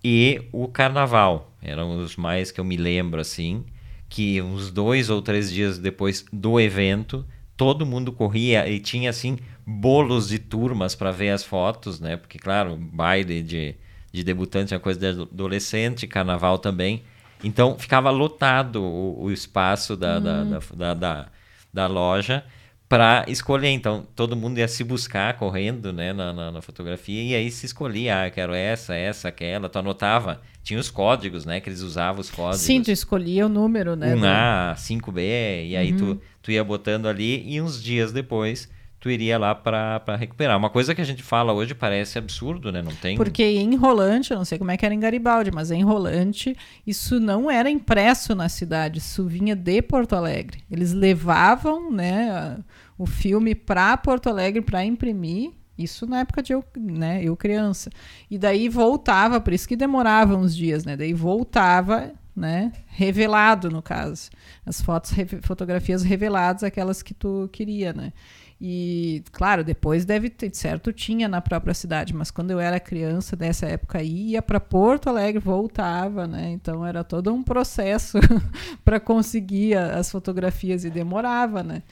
[0.03, 1.53] e o carnaval.
[1.61, 3.64] Eram os mais que eu me lembro, assim,
[4.09, 7.26] que uns dois ou três dias depois do evento,
[7.57, 12.16] todo mundo corria e tinha, assim, bolos de turmas para ver as fotos, né?
[12.16, 13.74] Porque, claro, baile de,
[14.16, 17.02] de debutante é uma coisa de adolescente, carnaval também.
[17.44, 21.26] Então, ficava lotado o, o espaço da, da, da, da, da,
[21.72, 22.42] da loja
[22.88, 23.68] para escolher.
[23.68, 27.66] Então, todo mundo ia se buscar correndo né, na, na, na fotografia e aí se
[27.66, 29.68] escolhia, ah, eu quero essa, essa, aquela.
[29.68, 31.60] Tu anotava, tinha os códigos, né?
[31.60, 32.60] Que eles usavam os códigos.
[32.62, 34.14] Sim, tu escolhia o número, né?
[34.14, 38.66] do- 1A, 5B, e aí tu, tu ia botando ali e uns dias depois
[39.07, 40.59] tu iria lá para recuperar.
[40.59, 42.82] Uma coisa que a gente fala hoje parece absurdo, né?
[42.82, 43.16] Não tem.
[43.16, 46.57] Porque em Rolante, eu não sei como é que era em Garibaldi, mas em Rolante,
[46.84, 50.64] isso não era impresso na cidade, isso vinha de Porto Alegre.
[50.68, 52.59] Eles levavam né,
[52.98, 55.52] o filme para Porto Alegre para imprimir.
[55.78, 57.90] Isso na época de eu, né, eu criança.
[58.28, 60.96] E daí voltava, por isso que demorava uns dias, né?
[60.96, 64.30] Daí voltava, né, revelado no caso.
[64.64, 68.12] As fotos, fotografias reveladas, aquelas que tu queria, né?
[68.61, 73.36] E, claro, depois deve ter, certo, tinha na própria cidade, mas quando eu era criança,
[73.36, 76.50] dessa época ia para Porto Alegre, voltava, né?
[76.52, 78.18] Então era todo um processo
[78.82, 81.82] para conseguir a- as fotografias e demorava, né?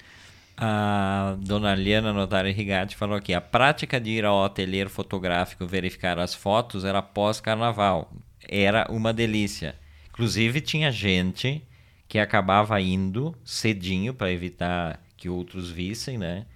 [0.57, 6.19] A dona Liana Notari Rigatti falou aqui: a prática de ir ao ateliê fotográfico verificar
[6.19, 8.13] as fotos era pós-carnaval.
[8.49, 9.75] Era uma delícia.
[10.11, 11.63] Inclusive, tinha gente
[12.09, 16.47] que acabava indo cedinho para evitar que outros vissem, né?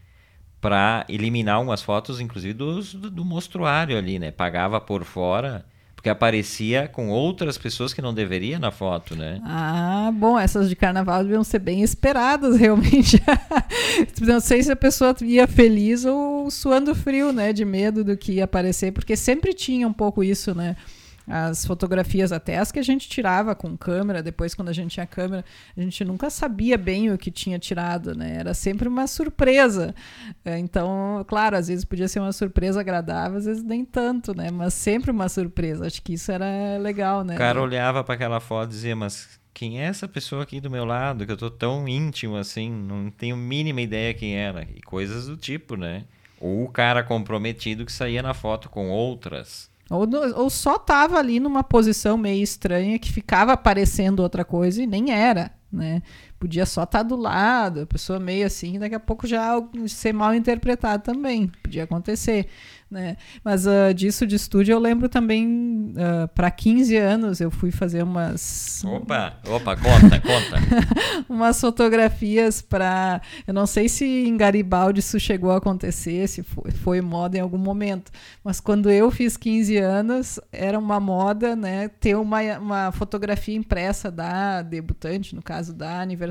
[0.61, 4.31] Para eliminar umas fotos, inclusive dos, do, do mostruário ali, né?
[4.31, 5.65] Pagava por fora,
[5.99, 9.41] porque aparecia com outras pessoas que não deveria na foto, né?
[9.45, 13.21] Ah, bom, essas de carnaval deviam ser bem esperadas, realmente.
[14.21, 17.53] Não sei se a pessoa ia feliz ou suando frio, né?
[17.53, 20.77] De medo do que ia aparecer, porque sempre tinha um pouco isso, né?
[21.29, 25.07] As fotografias, até as que a gente tirava com câmera, depois quando a gente tinha
[25.07, 25.45] câmera,
[25.77, 28.37] a gente nunca sabia bem o que tinha tirado, né?
[28.39, 29.95] Era sempre uma surpresa.
[30.45, 34.51] É, Então, claro, às vezes podia ser uma surpresa agradável, às vezes nem tanto, né?
[34.51, 35.87] Mas sempre uma surpresa.
[35.87, 37.35] Acho que isso era legal, né?
[37.35, 40.71] O cara olhava para aquela foto e dizia, mas quem é essa pessoa aqui do
[40.71, 44.63] meu lado, que eu tô tão íntimo assim, não tenho mínima ideia quem era.
[44.75, 46.05] E coisas do tipo, né?
[46.41, 49.68] Ou o cara comprometido que saía na foto com outras.
[49.91, 54.87] Ou, ou só tava ali numa posição meio estranha que ficava aparecendo outra coisa e
[54.87, 56.03] nem era, né?
[56.39, 60.35] Podia só estar do lado, a pessoa meio assim, daqui a pouco já ser mal
[60.35, 62.47] interpretado também, podia acontecer,
[62.91, 63.17] né?
[63.45, 65.93] Mas ah, disso de estúdio eu lembro também,
[66.35, 70.57] para 15 anos eu fui fazer umas Opa, opa, conta, conta.
[71.29, 73.21] umas fotografias para.
[73.47, 77.41] Eu não sei se em Garibaldi isso chegou a acontecer, se foi, foi moda em
[77.41, 78.11] algum momento,
[78.43, 84.11] mas quando eu fiz 15 anos, era uma moda né, ter uma, uma fotografia impressa
[84.11, 86.28] da debutante, no caso da aniversariante,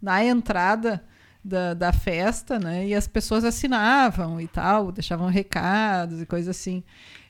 [0.00, 1.02] na entrada.
[1.44, 2.88] Da, da festa, né?
[2.88, 6.82] E as pessoas assinavam e tal, deixavam recados e coisas assim.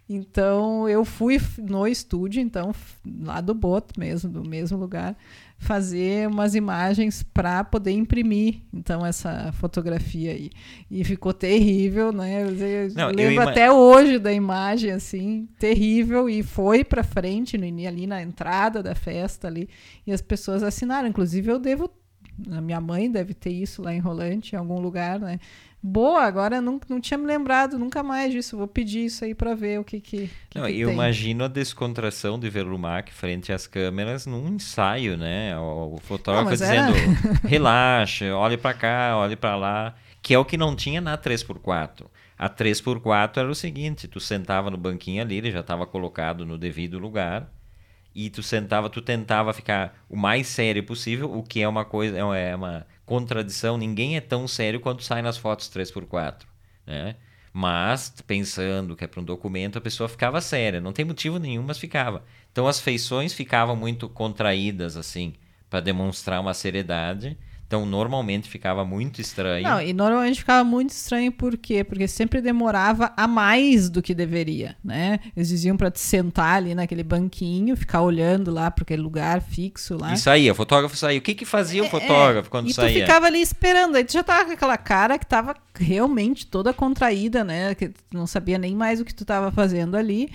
[0.09, 2.75] Então eu fui no estúdio, então
[3.21, 5.15] lá do Boto mesmo, do mesmo lugar,
[5.61, 10.51] fazer umas imagens para poder imprimir então essa fotografia aí.
[10.89, 12.45] E ficou terrível né?
[12.45, 17.03] Eu, eu Não, eu lembro ima- até hoje da imagem assim terrível e foi para
[17.03, 19.69] frente no, ali na entrada da festa ali
[20.07, 21.09] e as pessoas assinaram.
[21.09, 21.91] Inclusive eu devo
[22.53, 25.41] a minha mãe deve ter isso lá em Rolante em algum lugar né
[25.83, 29.55] boa agora não, não tinha me lembrado nunca mais disso vou pedir isso aí para
[29.55, 30.95] ver o que que, que Não, que eu tem.
[30.95, 35.57] imagino a descontração de Verlumac frente às câmeras num ensaio, né?
[35.59, 36.93] O, o fotógrafo era- dizendo,
[37.47, 42.07] relaxa, olhe pra cá, olhe pra lá, que é o que não tinha na 3x4.
[42.39, 46.57] A 3x4 era o seguinte, tu sentava no banquinho ali, ele já estava colocado no
[46.59, 47.51] devido lugar,
[48.15, 52.17] e tu sentava, tu tentava ficar o mais sério possível, o que é uma coisa,
[52.19, 56.47] é uma- é contradição, ninguém é tão sério quanto sai nas fotos 3x4,
[56.87, 57.17] né?
[57.53, 60.81] Mas, pensando que é para um documento, a pessoa ficava séria.
[60.81, 62.23] Não tem motivo nenhum, mas ficava.
[62.53, 65.35] Então, as feições ficavam muito contraídas, assim,
[65.71, 67.37] para demonstrar uma seriedade.
[67.69, 69.63] Então, normalmente ficava muito estranho.
[69.63, 71.85] Não, e normalmente ficava muito estranho, por quê?
[71.85, 75.21] Porque sempre demorava a mais do que deveria, né?
[75.37, 79.99] Eles diziam pra te sentar ali naquele banquinho, ficar olhando lá para aquele lugar fixo
[79.99, 80.15] lá.
[80.15, 81.19] E saía, o fotógrafo saía.
[81.19, 83.05] O que, que fazia o fotógrafo quando É, e tu saía?
[83.05, 87.45] ficava ali esperando, aí tu já tava com aquela cara que tava realmente toda contraída,
[87.45, 87.75] né?
[87.75, 90.31] Que tu não sabia nem mais o que tu tava fazendo ali.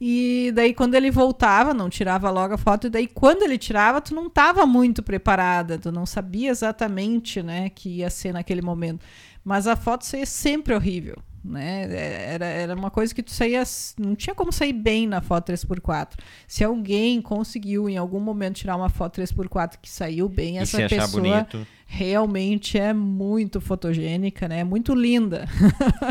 [0.00, 4.00] E daí quando ele voltava, não tirava logo a foto, e daí quando ele tirava,
[4.00, 9.04] tu não tava muito preparada, tu não sabia exatamente, né, que ia ser naquele momento.
[9.44, 11.88] Mas a foto saía sempre horrível, né?
[12.34, 13.62] Era, era uma coisa que tu saía,
[13.98, 16.12] não tinha como sair bem na foto 3x4.
[16.46, 20.78] Se alguém conseguiu em algum momento tirar uma foto 3x4 que saiu bem, e essa
[20.86, 21.66] pessoa bonito.
[21.90, 24.62] Realmente é muito fotogênica, né?
[24.62, 25.48] Muito linda.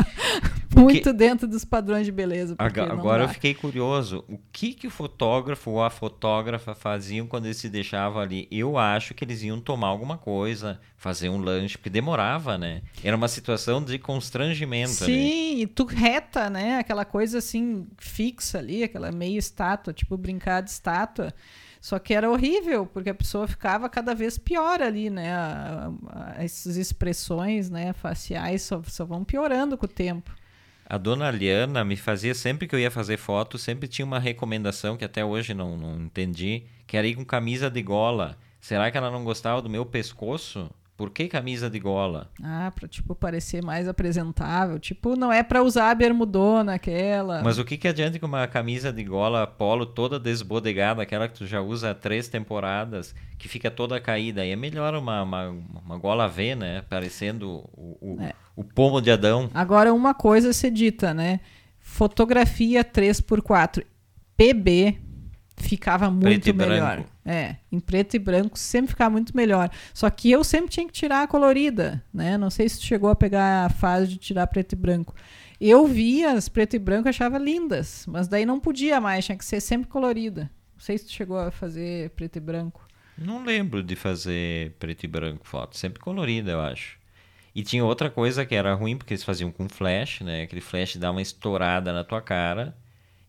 [0.74, 2.56] muito dentro dos padrões de beleza.
[2.58, 4.24] Agora eu fiquei curioso.
[4.28, 8.48] O que, que o fotógrafo ou a fotógrafa faziam quando eles se deixavam ali?
[8.50, 12.82] Eu acho que eles iam tomar alguma coisa, fazer um lanche, porque demorava, né?
[13.02, 15.12] Era uma situação de constrangimento ali.
[15.12, 16.78] Sim, e tu reta, né?
[16.78, 21.32] Aquela coisa assim, fixa ali, aquela meia estátua, tipo brincar de estátua.
[21.80, 25.30] Só que era horrível, porque a pessoa ficava cada vez pior ali, né?
[26.36, 30.30] Essas expressões né, faciais só, só vão piorando com o tempo.
[30.90, 34.96] A dona Liana me fazia, sempre que eu ia fazer foto, sempre tinha uma recomendação
[34.96, 38.38] que até hoje não, não entendi, que era ir com camisa de gola.
[38.58, 40.70] Será que ela não gostava do meu pescoço?
[40.98, 42.28] Por que camisa de gola?
[42.42, 44.80] Ah, pra, tipo, parecer mais apresentável.
[44.80, 47.40] Tipo, não é pra usar a bermudona aquela.
[47.40, 51.38] Mas o que, que adianta com uma camisa de gola polo toda desbodegada, aquela que
[51.38, 54.40] tu já usa há três temporadas, que fica toda caída?
[54.42, 55.48] Aí é melhor uma, uma,
[55.86, 56.82] uma gola V, né?
[56.90, 58.32] Parecendo o, o, É.
[58.56, 59.48] o pomo de Adão.
[59.54, 61.38] Agora, uma coisa a ser dita, né?
[61.78, 63.84] Fotografia 3x4
[64.36, 64.98] PB
[65.56, 66.96] ficava muito e melhor.
[66.96, 67.10] branco.
[67.30, 69.68] É, em preto e branco sempre ficava muito melhor.
[69.92, 72.38] Só que eu sempre tinha que tirar a colorida, né?
[72.38, 75.14] Não sei se chegou a pegar a fase de tirar preto e branco.
[75.60, 79.44] Eu via as preto e branco achava lindas, mas daí não podia mais, tinha que
[79.44, 80.50] ser sempre colorida.
[80.74, 82.88] Não sei se tu chegou a fazer preto e branco.
[83.18, 86.96] Não lembro de fazer preto e branco foto, sempre colorida, eu acho.
[87.54, 90.44] E tinha outra coisa que era ruim, porque eles faziam com flash, né?
[90.44, 92.74] Aquele flash dá uma estourada na tua cara.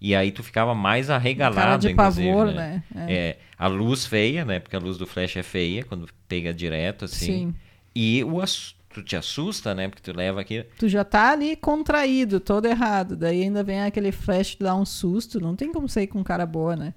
[0.02, 2.84] E aí tu ficava mais arregalado, Cara de inclusive, pavor, né?
[2.94, 3.06] né?
[3.08, 3.14] É.
[3.14, 4.60] É, a luz feia, né?
[4.60, 7.26] Porque a luz do flash é feia quando pega direto, assim.
[7.26, 7.56] Sim.
[7.94, 8.40] E o
[8.94, 9.88] tu te assusta, né?
[9.88, 10.66] Porque tu leva aqui.
[10.78, 13.16] Tu já tá ali contraído, todo errado.
[13.16, 15.40] Daí ainda vem aquele flash que dá um susto.
[15.40, 16.94] Não tem como sair com cara boa, né?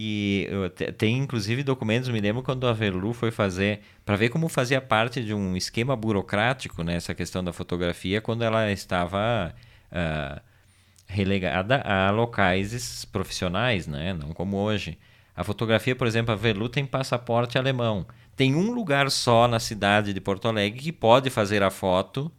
[0.00, 4.48] E te- tem inclusive documentos, me lembro quando a Verlu foi fazer, para ver como
[4.48, 9.52] fazia parte de um esquema burocrático nessa questão da fotografia, quando ela estava
[9.90, 10.40] ah,
[11.08, 14.12] relegada a locais profissionais, né?
[14.12, 14.98] não como hoje.
[15.34, 18.06] A fotografia, por exemplo, a Verlu tem passaporte alemão.
[18.36, 22.30] Tem um lugar só na cidade de Porto Alegre que pode fazer a foto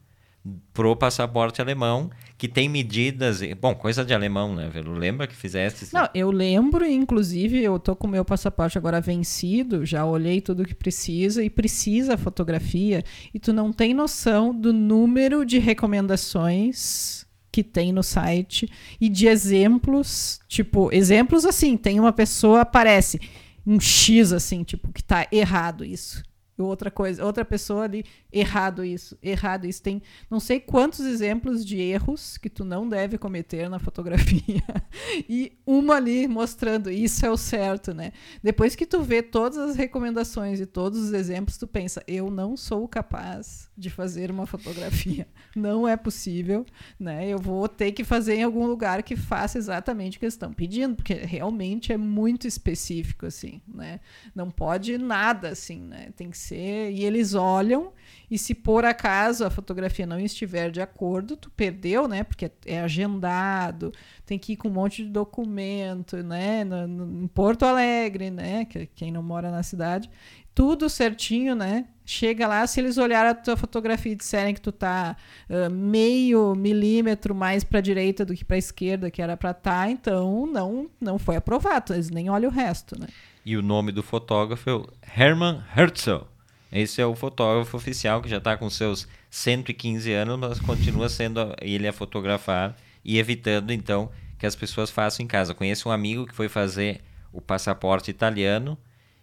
[0.74, 4.94] pro passaporte alemão, que tem medidas, bom, coisa de alemão, né, Velo?
[4.94, 5.94] Lembra que fizeste?
[5.94, 10.66] Não, eu lembro, inclusive, eu tô com o meu passaporte agora vencido, já olhei tudo
[10.66, 13.04] que precisa e precisa fotografia,
[13.34, 17.28] e tu não tem noção do número de recomendações
[17.60, 18.70] que tem no site.
[19.00, 23.20] E de exemplos, tipo, exemplos assim, tem uma pessoa aparece
[23.66, 26.24] um X assim, tipo, que tá errado isso
[26.66, 29.82] outra coisa, outra pessoa ali, errado isso, errado isso.
[29.82, 34.64] Tem não sei quantos exemplos de erros que tu não deve cometer na fotografia.
[35.28, 38.12] e uma ali mostrando isso é o certo, né?
[38.44, 42.56] Depois que tu vê todas as recomendações e todos os exemplos, tu pensa, eu não
[42.56, 45.28] sou capaz de fazer uma fotografia.
[45.56, 46.66] Não é possível,
[47.00, 47.28] né?
[47.28, 50.96] Eu vou ter que fazer em algum lugar que faça exatamente o que estão pedindo,
[50.96, 54.00] porque realmente é muito específico, assim, né?
[54.36, 56.12] Não pode nada, assim, né?
[56.16, 57.92] Tem que E eles olham
[58.30, 62.24] e se por acaso a fotografia não estiver de acordo, tu perdeu, né?
[62.24, 63.92] Porque é agendado,
[64.26, 66.64] tem que ir com um monte de documento, né?
[66.64, 68.66] No, no, em Porto Alegre, né?
[68.66, 70.10] Que, quem não mora na cidade,
[70.54, 71.88] tudo certinho, né?
[72.06, 75.16] Chega lá, se eles olharem a tua fotografia e disserem que tu tá
[75.50, 79.90] uh, meio milímetro mais para direita do que para esquerda, que era para estar, tá,
[79.90, 81.94] então não não foi aprovado.
[81.94, 83.08] Eles nem olham o resto, né?
[83.44, 86.39] E o nome do fotógrafo é Hermann Herzl.
[86.72, 91.56] Esse é o fotógrafo oficial que já está com seus 115 anos, mas continua sendo
[91.62, 95.54] ele a fotografar e evitando então que as pessoas façam em casa.
[95.54, 97.02] Conheço um amigo que foi fazer
[97.34, 98.78] o passaporte italiano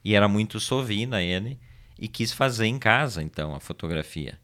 [0.04, 1.58] e era muito sovina ele
[1.98, 4.38] e quis fazer em casa então a fotografia.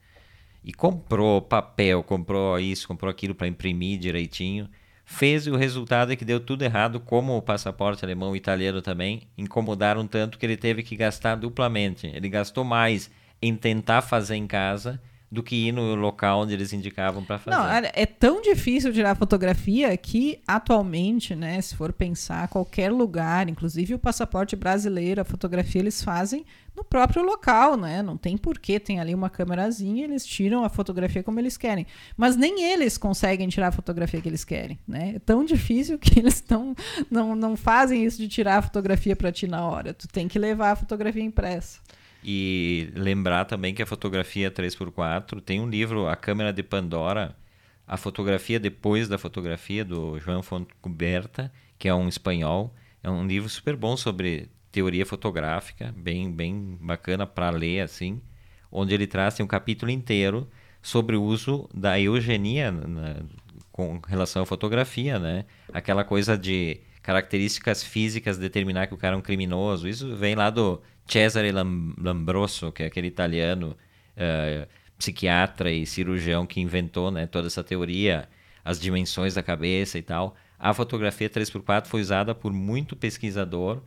[0.65, 4.69] E comprou papel, comprou isso, comprou aquilo para imprimir direitinho.
[5.15, 8.81] Fez e o resultado é que deu tudo errado, como o passaporte alemão e italiano
[8.81, 12.07] também incomodaram tanto que ele teve que gastar duplamente.
[12.07, 13.11] Ele gastou mais
[13.41, 14.99] em tentar fazer em casa
[15.33, 17.57] do que ir no local onde eles indicavam para fazer.
[17.57, 23.95] Não, é tão difícil tirar fotografia que atualmente, né, se for pensar qualquer lugar, inclusive
[23.95, 26.45] o passaporte brasileiro, a fotografia eles fazem
[26.77, 28.03] no próprio local, né?
[28.03, 31.87] Não tem porquê, tem ali uma câmerazinha, eles tiram a fotografia como eles querem.
[32.15, 35.15] Mas nem eles conseguem tirar a fotografia que eles querem, né?
[35.17, 36.75] É tão difícil que eles não,
[37.11, 39.95] não, não fazem isso de tirar a fotografia para ti na hora.
[39.95, 41.81] Tu tem que levar a fotografia impressa.
[42.25, 47.37] E lembrar também que a fotografia 3x4 tem um livro, A Câmera de Pandora,
[47.87, 52.75] a fotografia depois da fotografia, do João Fontcuberta, que é um espanhol.
[53.03, 58.23] É um livro super bom sobre teoria fotográfica, bem, bem bacana para ler, assim,
[58.71, 60.49] onde ele traz um capítulo inteiro
[60.81, 63.17] sobre o uso da eugenia na,
[63.71, 65.45] com relação à fotografia, né?
[65.73, 69.89] Aquela coisa de características físicas determinar que o cara é um criminoso.
[69.89, 73.77] Isso vem lá do Cesare Lambroso, que é aquele italiano
[74.17, 78.29] uh, psiquiatra e cirurgião que inventou né, toda essa teoria,
[78.65, 80.37] as dimensões da cabeça e tal.
[80.59, 83.83] A fotografia 3x4 foi usada por muito pesquisador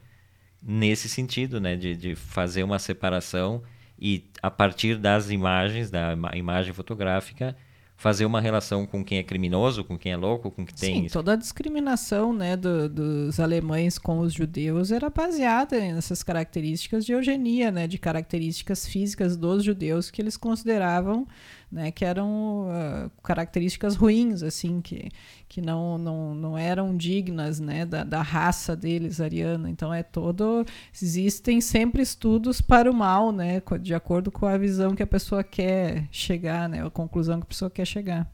[0.62, 3.64] nesse sentido, né, de, de fazer uma separação
[3.98, 7.56] e a partir das imagens, da imagem fotográfica,
[7.98, 11.04] fazer uma relação com quem é criminoso, com quem é louco, com quem tem.
[11.04, 17.06] Sim, toda a discriminação né, do, dos alemães com os judeus era baseada nessas características
[17.06, 21.26] de eugenia, né, de características físicas dos judeus que eles consideravam
[21.72, 25.10] né, que eram uh, características ruins, assim, que,
[25.48, 29.70] que não, não, não eram dignas né, da, da raça deles, ariana.
[29.70, 30.66] Então é todo.
[30.94, 35.44] Existem sempre estudos para o mal, né, de acordo com a visão que a pessoa
[35.44, 38.30] quer chegar, né, a conclusão que a pessoa quer chegar.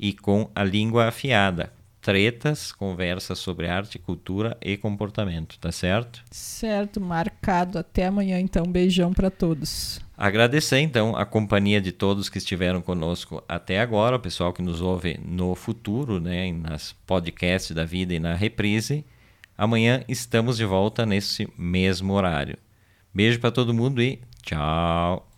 [0.01, 1.73] e com a língua afiada.
[2.01, 6.25] tretas, conversas sobre arte, cultura e comportamento, tá certo?
[6.31, 7.79] Certo, marcado.
[7.79, 8.65] Até amanhã, então.
[8.65, 10.01] Beijão para todos.
[10.17, 14.81] Agradecer então a companhia de todos que estiveram conosco até agora, o pessoal que nos
[14.81, 19.05] ouve no futuro, né, nas podcasts da vida e na reprise.
[19.57, 22.57] Amanhã estamos de volta nesse mesmo horário.
[23.13, 25.30] Beijo para todo mundo e tchau.